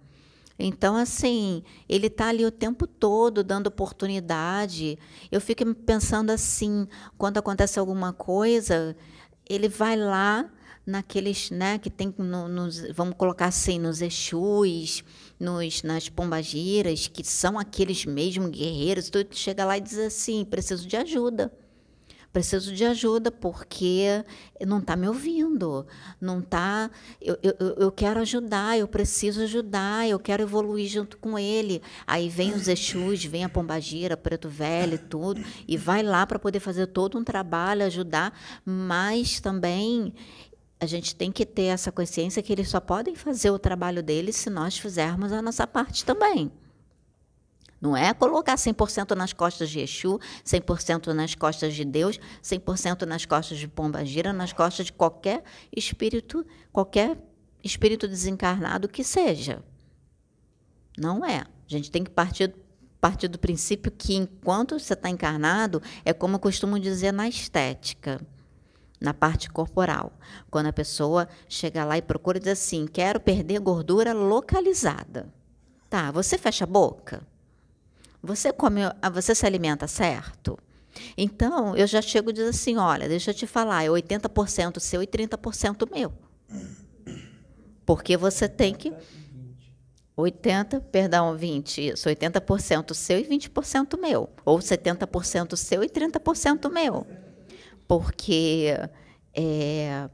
Então, 0.59 0.97
assim, 0.97 1.63
ele 1.89 2.07
está 2.07 2.29
ali 2.29 2.45
o 2.45 2.51
tempo 2.51 2.87
todo 2.87 3.45
dando 3.45 3.67
oportunidade. 3.67 4.99
Eu 5.31 5.41
fico 5.41 5.75
pensando 5.75 6.31
assim, 6.31 6.89
quando 7.19 7.39
acontece 7.39 7.79
alguma 7.79 8.13
coisa, 8.13 8.97
ele 9.49 9.69
vai 9.69 9.97
lá, 9.97 10.51
naqueles, 10.87 11.51
né, 11.51 11.79
que 11.79 11.91
tem 11.91 12.15
no, 12.17 12.49
nos, 12.49 12.81
vamos 12.93 13.17
colocar 13.17 13.47
assim, 13.47 13.79
nos 13.79 14.01
Exus, 14.01 15.05
nos, 15.39 15.83
nas 15.83 16.09
pombagiras, 16.09 17.09
que 17.09 17.25
são 17.25 17.59
aqueles 17.59 18.07
mesmo 18.07 18.49
guerreiros, 18.49 19.11
tu 19.11 19.27
chega 19.33 19.65
lá 19.65 19.77
e 19.77 19.81
diz 19.81 19.99
assim, 19.99 20.45
preciso 20.45 20.87
de 20.87 20.97
ajuda 20.97 21.53
preciso 22.37 22.75
de 22.75 22.85
ajuda 22.85 23.31
porque 23.31 24.23
não 24.67 24.79
está 24.79 24.95
me 24.95 25.09
ouvindo, 25.09 25.87
não 26.21 26.41
está. 26.41 26.91
Eu, 27.19 27.39
eu, 27.43 27.55
eu 27.79 27.91
quero 27.91 28.21
ajudar, 28.21 28.79
eu 28.79 28.87
preciso 28.87 29.41
ajudar, 29.41 30.07
eu 30.07 30.19
quero 30.19 30.43
evoluir 30.43 30.87
junto 30.87 31.17
com 31.17 31.39
ele. 31.39 31.81
Aí 32.07 32.29
vem 32.29 32.53
os 32.53 32.69
Exus, 32.69 33.25
vem 33.25 33.43
a 33.43 33.49
Pombagira, 33.49 34.19
Preto 34.19 34.51
Velho, 34.51 34.99
tudo, 34.99 35.43
e 35.67 35.79
vai 35.79 36.03
lá 36.03 36.27
para 36.27 36.39
poder 36.39 36.61
fazer 36.61 36.89
todo 36.89 37.17
um 37.17 37.25
trabalho, 37.25 37.87
ajudar, 37.87 38.39
mas 38.67 39.41
também 39.41 40.13
a 40.79 40.85
gente 40.85 41.17
tem 41.17 41.33
que 41.33 41.47
ter 41.47 41.69
essa 41.69 41.91
consciência 41.91 42.43
que 42.43 42.53
eles 42.53 42.69
só 42.69 42.81
podem 42.81 43.15
fazer 43.15 43.51
o 43.51 43.59
trabalho 43.59 44.03
deles 44.03 44.37
se 44.37 44.51
nós 44.51 44.77
fizermos 44.77 45.33
a 45.33 45.41
nossa 45.41 45.67
parte 45.67 46.05
também. 46.05 46.53
Não 47.81 47.97
é 47.97 48.13
colocar 48.15 48.55
100% 48.55 49.15
nas 49.15 49.33
costas 49.33 49.69
de 49.71 49.81
Exu, 49.81 50.19
100% 50.45 51.09
nas 51.09 51.35
costas 51.35 51.75
de 51.75 51.85
Deus, 51.85 52.19
100% 52.43 53.03
nas 53.03 53.27
costas 53.27 53.59
de 53.59 53.69
Pomba 53.69 54.05
Gira, 54.05 54.33
nas 54.33 54.53
costas 54.53 54.87
de 54.87 54.93
qualquer 54.93 55.43
espírito, 55.75 56.45
qualquer 56.73 57.19
espírito 57.63 58.09
desencarnado 58.09 58.89
que 58.89 59.05
seja. 59.05 59.63
Não 60.97 61.25
é. 61.25 61.41
A 61.41 61.47
gente 61.69 61.91
tem 61.91 62.03
que 62.03 62.11
partir, 62.11 62.55
partir 63.01 63.29
do 63.29 63.39
princípio 63.39 63.93
que 63.93 64.15
enquanto 64.15 64.79
você 64.79 64.95
está 64.95 65.11
encarnado, 65.11 65.83
é 66.05 66.13
como 66.13 66.37
eu 66.37 66.41
costumo 66.41 66.81
dizer 66.81 67.13
na 67.13 67.29
estética 67.29 68.21
na 69.01 69.13
parte 69.13 69.51
corporal. 69.51 70.13
Quando 70.51 70.67
a 70.67 70.73
pessoa 70.73 71.29
chega 71.49 71.85
lá 71.85 71.99
e 71.99 72.03
procura 72.03 72.39
dizer 72.39 72.53
assim: 72.53 72.87
quero 72.87 73.21
perder 73.21 73.61
gordura 73.61 74.13
localizada. 74.13 75.33
Tá, 75.89 76.11
você 76.11 76.37
fecha 76.37 76.65
a 76.65 76.67
boca? 76.67 77.23
Você 78.23 78.53
come, 78.53 78.81
ah, 79.01 79.11
você 79.11 79.35
se 79.35 79.47
alimenta 79.47 79.87
certo? 79.87 80.59
Então, 81.17 81.77
eu 81.77 81.87
já 81.87 82.01
chego 82.01 82.31
e 82.31 82.33
digo 82.33 82.49
assim, 82.49 82.77
olha, 82.77 83.09
deixa 83.09 83.31
eu 83.31 83.35
te 83.35 83.47
falar, 83.47 83.85
é 83.85 83.89
80% 83.89 84.81
seu 84.81 85.03
e 85.03 85.07
30% 85.07 85.89
meu. 85.93 86.13
Porque 87.85 88.17
você 88.17 88.49
tem 88.49 88.75
que 88.75 88.93
80, 90.17 90.81
perdão, 90.81 91.37
20, 91.37 91.89
isso, 91.89 92.09
80% 92.09 92.95
seu 92.95 93.19
e 93.19 93.25
20% 93.25 94.01
meu, 94.01 94.31
ou 94.45 94.59
70% 94.59 95.57
seu 95.57 95.85
e 95.85 95.89
30% 95.89 96.71
meu. 96.71 97.07
Porque 97.87 98.75
é, 99.35 100.09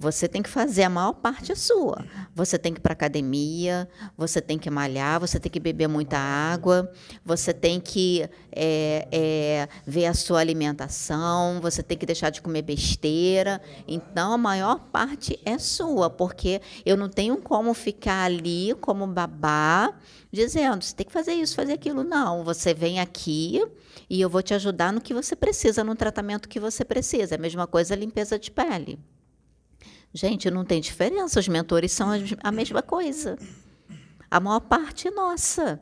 você 0.00 0.28
tem 0.28 0.40
que 0.40 0.48
fazer 0.48 0.84
a 0.84 0.90
maior 0.90 1.12
parte 1.12 1.54
sua. 1.56 2.04
Você 2.32 2.56
tem 2.56 2.72
que 2.72 2.78
ir 2.78 2.82
para 2.82 2.92
academia, 2.92 3.88
você 4.16 4.40
tem 4.40 4.56
que 4.56 4.70
malhar, 4.70 5.18
você 5.18 5.40
tem 5.40 5.50
que 5.50 5.58
beber 5.58 5.88
muita 5.88 6.16
água, 6.16 6.88
você 7.24 7.52
tem 7.52 7.80
que 7.80 8.22
é, 8.52 9.08
é, 9.10 9.68
ver 9.84 10.06
a 10.06 10.14
sua 10.14 10.38
alimentação, 10.38 11.60
você 11.60 11.82
tem 11.82 11.98
que 11.98 12.06
deixar 12.06 12.30
de 12.30 12.40
comer 12.40 12.62
besteira. 12.62 13.60
Então, 13.88 14.34
a 14.34 14.38
maior 14.38 14.78
parte 14.92 15.36
é 15.44 15.58
sua, 15.58 16.08
porque 16.08 16.62
eu 16.86 16.96
não 16.96 17.08
tenho 17.08 17.36
como 17.38 17.74
ficar 17.74 18.22
ali 18.22 18.74
como 18.80 19.04
babá 19.04 19.92
dizendo, 20.30 20.84
você 20.84 20.94
tem 20.94 21.06
que 21.06 21.12
fazer 21.12 21.32
isso, 21.32 21.56
fazer 21.56 21.72
aquilo. 21.72 22.04
Não, 22.04 22.44
você 22.44 22.72
vem 22.72 23.00
aqui 23.00 23.60
e 24.08 24.20
eu 24.20 24.30
vou 24.30 24.44
te 24.44 24.54
ajudar 24.54 24.92
no 24.92 25.00
que 25.00 25.12
você 25.12 25.34
precisa, 25.34 25.82
no 25.82 25.96
tratamento 25.96 26.48
que 26.48 26.60
você 26.60 26.84
precisa. 26.84 27.34
É 27.34 27.36
a 27.36 27.40
mesma 27.40 27.66
coisa 27.66 27.94
a 27.94 27.96
limpeza 27.96 28.38
de 28.38 28.52
pele. 28.52 28.96
Gente, 30.18 30.50
não 30.50 30.64
tem 30.64 30.80
diferença, 30.80 31.38
os 31.38 31.46
mentores 31.46 31.92
são 31.92 32.08
a 32.42 32.50
mesma 32.50 32.82
coisa. 32.82 33.38
A 34.28 34.40
maior 34.40 34.58
parte 34.58 35.06
é 35.06 35.12
nossa. 35.12 35.80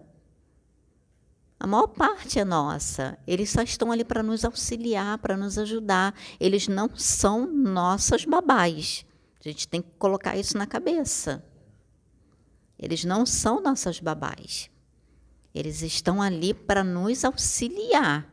A 1.59 1.67
maior 1.67 1.87
parte 1.87 2.39
é 2.39 2.45
nossa. 2.45 3.19
Eles 3.27 3.49
só 3.49 3.63
estão 3.63 3.91
ali 3.91 4.05
para 4.05 4.23
nos 4.23 4.45
auxiliar, 4.45 5.17
para 5.17 5.39
nos 5.39 5.57
ajudar. 5.57 6.15
Eles 6.39 6.69
não 6.69 6.95
são 6.95 7.47
nossas 7.47 8.27
babás. 8.27 9.07
A 9.41 9.49
gente 9.49 9.67
tem 9.67 9.81
que 9.81 9.89
colocar 9.99 10.37
isso 10.37 10.59
na 10.59 10.67
cabeça. 10.67 11.43
Eles 12.79 13.07
não 13.07 13.25
são 13.25 13.63
nossas 13.63 14.01
babás. 14.01 14.69
Eles 15.55 15.81
estão 15.81 16.21
ali 16.21 16.53
para 16.53 16.85
nos 16.85 17.25
auxiliar. 17.25 18.31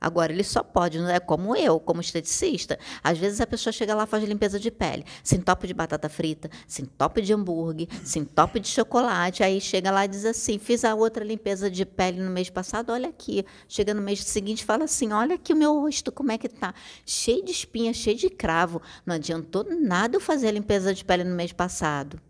Agora, 0.00 0.32
ele 0.32 0.42
só 0.42 0.62
pode, 0.62 0.98
não 0.98 1.08
é 1.10 1.20
como 1.20 1.54
eu, 1.54 1.78
como 1.78 2.00
esteticista. 2.00 2.78
Às 3.04 3.18
vezes 3.18 3.40
a 3.40 3.46
pessoa 3.46 3.72
chega 3.72 3.94
lá 3.94 4.06
faz 4.06 4.24
limpeza 4.24 4.58
de 4.58 4.70
pele, 4.70 5.04
se 5.22 5.36
entope 5.36 5.66
de 5.66 5.74
batata 5.74 6.08
frita, 6.08 6.48
se 6.66 6.82
entope 6.82 7.20
de 7.20 7.34
hambúrguer, 7.34 7.86
se 8.02 8.18
entope 8.18 8.60
de 8.60 8.68
chocolate. 8.68 9.42
Aí 9.42 9.60
chega 9.60 9.90
lá 9.90 10.04
e 10.04 10.08
diz 10.08 10.24
assim: 10.24 10.58
fiz 10.58 10.84
a 10.84 10.94
outra 10.94 11.24
limpeza 11.24 11.70
de 11.70 11.84
pele 11.84 12.22
no 12.22 12.30
mês 12.30 12.48
passado, 12.48 12.90
olha 12.92 13.08
aqui. 13.08 13.44
Chega 13.68 13.92
no 13.92 14.00
mês 14.00 14.24
seguinte 14.24 14.60
e 14.60 14.64
fala 14.64 14.84
assim: 14.84 15.12
olha 15.12 15.34
aqui 15.34 15.52
o 15.52 15.56
meu 15.56 15.78
rosto, 15.80 16.10
como 16.10 16.32
é 16.32 16.38
que 16.38 16.48
tá? 16.48 16.74
Cheio 17.04 17.44
de 17.44 17.50
espinha, 17.50 17.92
cheio 17.92 18.16
de 18.16 18.30
cravo. 18.30 18.80
Não 19.04 19.16
adiantou 19.16 19.66
nada 19.68 20.16
eu 20.16 20.20
fazer 20.20 20.48
a 20.48 20.52
limpeza 20.52 20.94
de 20.94 21.04
pele 21.04 21.24
no 21.24 21.34
mês 21.34 21.52
passado 21.52 22.20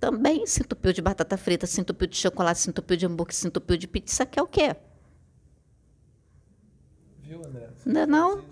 também 0.00 0.46
se 0.46 0.60
entupiu 0.60 0.92
de 0.92 1.00
batata 1.00 1.34
frita, 1.34 1.66
se 1.66 1.80
entupiu 1.80 2.06
de 2.06 2.14
chocolate, 2.18 2.60
se 2.60 2.68
entupiu 2.68 2.94
de 2.94 3.06
hambúrguer, 3.06 3.34
se 3.34 3.46
entupiu 3.46 3.74
de 3.74 3.88
pizza, 3.88 4.26
quer 4.26 4.42
o 4.42 4.46
quê? 4.46 4.76
Viu, 7.26 7.44
André? 7.44 7.68
Não, 7.84 8.06
não. 8.06 8.44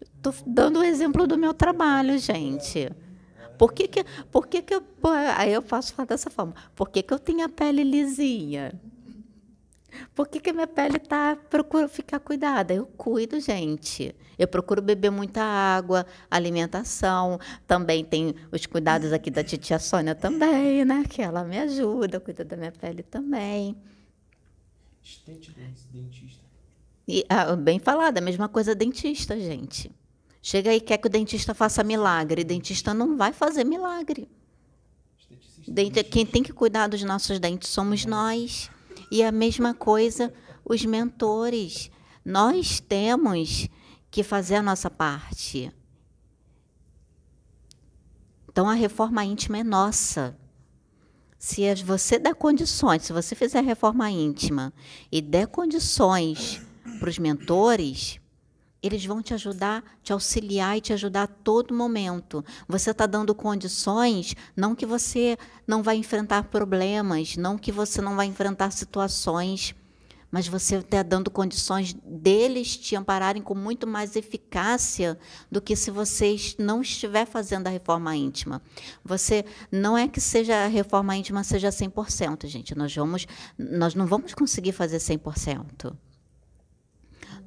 Estou 0.00 0.34
dando 0.46 0.80
o 0.80 0.84
exemplo 0.84 1.26
do 1.26 1.38
meu 1.38 1.54
trabalho, 1.54 2.18
gente. 2.18 2.90
Por 3.56 3.72
que 3.72 3.88
que, 3.88 4.04
por 4.30 4.46
que, 4.46 4.60
que 4.62 4.74
eu. 4.74 4.82
Aí 5.36 5.52
eu 5.52 5.62
posso 5.62 5.94
falar 5.94 6.06
dessa 6.06 6.30
forma. 6.30 6.54
Por 6.74 6.90
que, 6.90 7.02
que 7.02 7.14
eu 7.14 7.18
tenho 7.18 7.44
a 7.44 7.48
pele 7.48 7.82
lisinha? 7.84 8.78
Por 10.14 10.28
que, 10.28 10.40
que 10.40 10.50
a 10.50 10.52
minha 10.52 10.66
pele 10.66 10.98
tá 10.98 11.36
procuro 11.48 11.88
ficar 11.88 12.20
cuidada? 12.20 12.74
Eu 12.74 12.86
cuido, 12.86 13.40
gente. 13.40 14.14
Eu 14.38 14.46
procuro 14.46 14.82
beber 14.82 15.10
muita 15.10 15.42
água, 15.42 16.04
alimentação. 16.30 17.38
Também 17.66 18.04
tem 18.04 18.34
os 18.52 18.66
cuidados 18.66 19.12
aqui 19.12 19.30
da 19.30 19.42
titia 19.42 19.78
Sônia 19.78 20.14
também, 20.14 20.84
né? 20.84 21.04
Que 21.08 21.22
ela 21.22 21.44
me 21.44 21.58
ajuda, 21.58 22.20
cuida 22.20 22.44
da 22.44 22.56
minha 22.56 22.72
pele 22.72 23.02
também. 23.02 23.76
Estente 25.02 25.54
dentista. 25.92 26.45
E, 27.06 27.24
ah, 27.28 27.54
bem 27.54 27.78
falado, 27.78 28.18
a 28.18 28.20
mesma 28.20 28.48
coisa 28.48 28.74
dentista, 28.74 29.38
gente. 29.38 29.90
Chega 30.42 30.70
aí 30.70 30.80
quer 30.80 30.98
que 30.98 31.06
o 31.06 31.10
dentista 31.10 31.54
faça 31.54 31.84
milagre. 31.84 32.44
Dentista 32.44 32.92
não 32.92 33.16
vai 33.16 33.32
fazer 33.32 33.64
milagre. 33.64 34.28
Dente, 35.66 36.02
quem 36.04 36.24
tem 36.24 36.42
que 36.42 36.52
cuidar 36.52 36.86
dos 36.88 37.02
nossos 37.02 37.38
dentes 37.38 37.68
somos 37.68 38.04
nós. 38.04 38.70
E 39.10 39.22
a 39.22 39.32
mesma 39.32 39.74
coisa 39.74 40.32
os 40.64 40.84
mentores. 40.84 41.90
Nós 42.24 42.80
temos 42.80 43.68
que 44.10 44.22
fazer 44.22 44.56
a 44.56 44.62
nossa 44.62 44.90
parte. 44.90 45.72
Então 48.48 48.68
a 48.68 48.74
reforma 48.74 49.24
íntima 49.24 49.58
é 49.58 49.64
nossa. 49.64 50.36
Se 51.38 51.72
você 51.84 52.18
der 52.18 52.34
condições, 52.34 53.02
se 53.02 53.12
você 53.12 53.34
fizer 53.34 53.58
a 53.58 53.62
reforma 53.62 54.10
íntima 54.10 54.72
e 55.12 55.20
der 55.20 55.46
condições 55.46 56.65
para 56.96 57.08
os 57.08 57.18
mentores, 57.18 58.18
eles 58.82 59.04
vão 59.04 59.22
te 59.22 59.34
ajudar, 59.34 59.82
te 60.02 60.12
auxiliar 60.12 60.76
e 60.76 60.80
te 60.80 60.92
ajudar 60.92 61.24
a 61.24 61.26
todo 61.26 61.74
momento. 61.74 62.44
Você 62.68 62.90
está 62.90 63.06
dando 63.06 63.34
condições, 63.34 64.34
não 64.56 64.74
que 64.74 64.86
você 64.86 65.36
não 65.66 65.82
vai 65.82 65.96
enfrentar 65.96 66.44
problemas, 66.44 67.36
não 67.36 67.58
que 67.58 67.72
você 67.72 68.00
não 68.00 68.16
vai 68.16 68.26
enfrentar 68.26 68.70
situações, 68.70 69.74
mas 70.30 70.48
você 70.48 70.76
está 70.76 71.02
dando 71.02 71.30
condições 71.30 71.94
deles 72.04 72.76
te 72.76 72.96
ampararem 72.96 73.42
com 73.42 73.54
muito 73.54 73.86
mais 73.86 74.16
eficácia 74.16 75.18
do 75.50 75.60
que 75.60 75.74
se 75.74 75.90
você 75.90 76.36
não 76.58 76.82
estiver 76.82 77.26
fazendo 77.26 77.68
a 77.68 77.70
reforma 77.70 78.14
íntima. 78.14 78.60
Você 79.04 79.44
não 79.70 79.96
é 79.96 80.08
que 80.08 80.20
seja 80.20 80.64
a 80.64 80.66
reforma 80.66 81.16
íntima 81.16 81.42
seja 81.42 81.70
100%, 81.70 82.46
gente. 82.46 82.76
Nós 82.76 82.94
vamos 82.94 83.26
nós 83.58 83.94
não 83.94 84.06
vamos 84.06 84.34
conseguir 84.34 84.72
fazer 84.72 84.98
100%. 84.98 85.96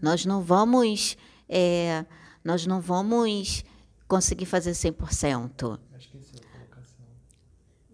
Nós 0.01 0.25
não 0.25 0.41
vamos, 0.41 1.17
é, 1.47 2.05
nós 2.43 2.65
não 2.65 2.79
vamos 2.79 3.63
conseguir 4.07 4.45
fazer 4.45 4.71
100%. 4.71 5.79
Esqueci 5.97 6.35
a 6.37 6.57
colocação. 6.57 7.05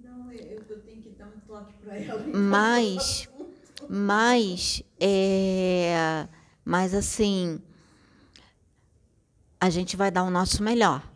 Não, 0.02 0.32
eu, 0.32 0.64
eu 0.70 0.80
tenho 0.82 1.02
que 1.02 1.10
dar 1.10 1.28
um 1.28 1.40
toque 1.48 1.74
para 1.84 1.98
ela. 1.98 2.24
Mas, 2.34 3.30
mas, 3.90 4.84
é, 5.00 6.28
mas 6.64 6.94
assim, 6.94 7.62
a 9.60 9.70
gente 9.70 9.98
vai 9.98 10.12
dar 10.12 10.24
o 10.24 10.30
nosso 10.30 10.64
melhor. 10.64 11.12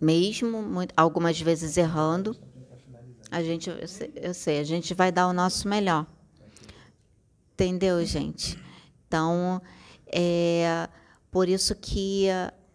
Mesmo 0.00 0.62
muito, 0.62 0.92
algumas 0.96 1.40
vezes 1.40 1.76
errando, 1.78 2.36
a 3.30 3.42
gente, 3.42 3.70
eu 3.70 3.88
sei, 3.88 4.12
eu 4.14 4.34
sei, 4.34 4.60
a 4.60 4.64
gente 4.64 4.92
vai 4.94 5.10
dar 5.10 5.26
o 5.26 5.32
nosso 5.32 5.66
melhor. 5.66 6.06
Entendeu, 7.54 8.04
gente? 8.04 8.65
Então, 9.06 9.60
é 10.06 10.88
por 11.30 11.48
isso 11.48 11.74
que 11.74 12.28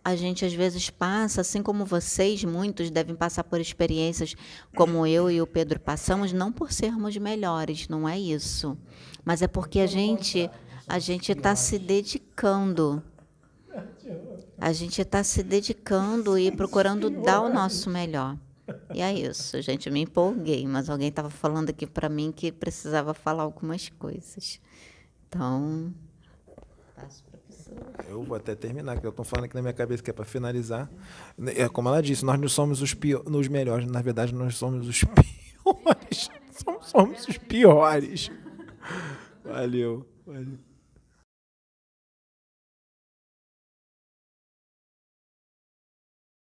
a 0.03 0.15
gente 0.15 0.43
às 0.43 0.53
vezes 0.53 0.89
passa, 0.89 1.41
assim 1.41 1.61
como 1.61 1.85
vocês, 1.85 2.43
muitos 2.43 2.89
devem 2.89 3.15
passar 3.15 3.43
por 3.43 3.59
experiências 3.59 4.35
como 4.75 5.05
eu 5.05 5.29
e 5.29 5.41
o 5.41 5.47
Pedro 5.47 5.79
passamos, 5.79 6.33
não 6.33 6.51
por 6.51 6.71
sermos 6.71 7.15
melhores, 7.17 7.87
não 7.87 8.09
é 8.09 8.19
isso, 8.19 8.77
mas 9.23 9.41
é 9.41 9.47
porque 9.47 9.79
a 9.79 9.87
gente 9.87 10.49
a 10.87 10.99
gente 10.99 11.31
está 11.31 11.55
se 11.55 11.79
dedicando, 11.79 13.01
a 14.57 14.73
gente 14.73 15.01
está 15.01 15.23
se 15.23 15.41
dedicando 15.43 16.37
e 16.37 16.51
procurando 16.51 17.09
dar 17.09 17.41
o 17.41 17.53
nosso 17.53 17.89
melhor. 17.89 18.37
E 18.93 19.01
é 19.01 19.13
isso, 19.13 19.61
gente, 19.61 19.89
me 19.89 20.01
empolguei, 20.01 20.67
mas 20.67 20.89
alguém 20.89 21.09
estava 21.09 21.29
falando 21.29 21.69
aqui 21.69 21.85
para 21.85 22.09
mim 22.09 22.31
que 22.31 22.51
precisava 22.51 23.13
falar 23.13 23.43
algumas 23.43 23.89
coisas. 23.89 24.59
Então, 25.27 25.93
eu 28.07 28.23
vou 28.23 28.35
até 28.35 28.55
terminar, 28.55 28.99
que 28.99 29.05
eu 29.05 29.09
estou 29.09 29.25
falando 29.25 29.45
aqui 29.45 29.55
na 29.55 29.61
minha 29.61 29.73
cabeça 29.73 30.03
que 30.03 30.09
é 30.09 30.13
para 30.13 30.25
finalizar. 30.25 30.89
É 31.55 31.67
como 31.69 31.89
ela 31.89 32.01
disse, 32.01 32.25
nós 32.25 32.39
não 32.39 32.47
somos 32.47 32.81
os, 32.81 32.93
pior, 32.93 33.23
os 33.25 33.47
melhores, 33.47 33.85
na 33.89 34.01
verdade 34.01 34.33
nós 34.33 34.55
somos 34.55 34.87
os 34.87 35.03
piores. 35.63 36.29
Somos, 36.51 36.87
somos 36.87 37.27
os 37.27 37.37
piores. 37.37 38.31
Valeu. 39.43 40.05
Valeu. 40.25 40.70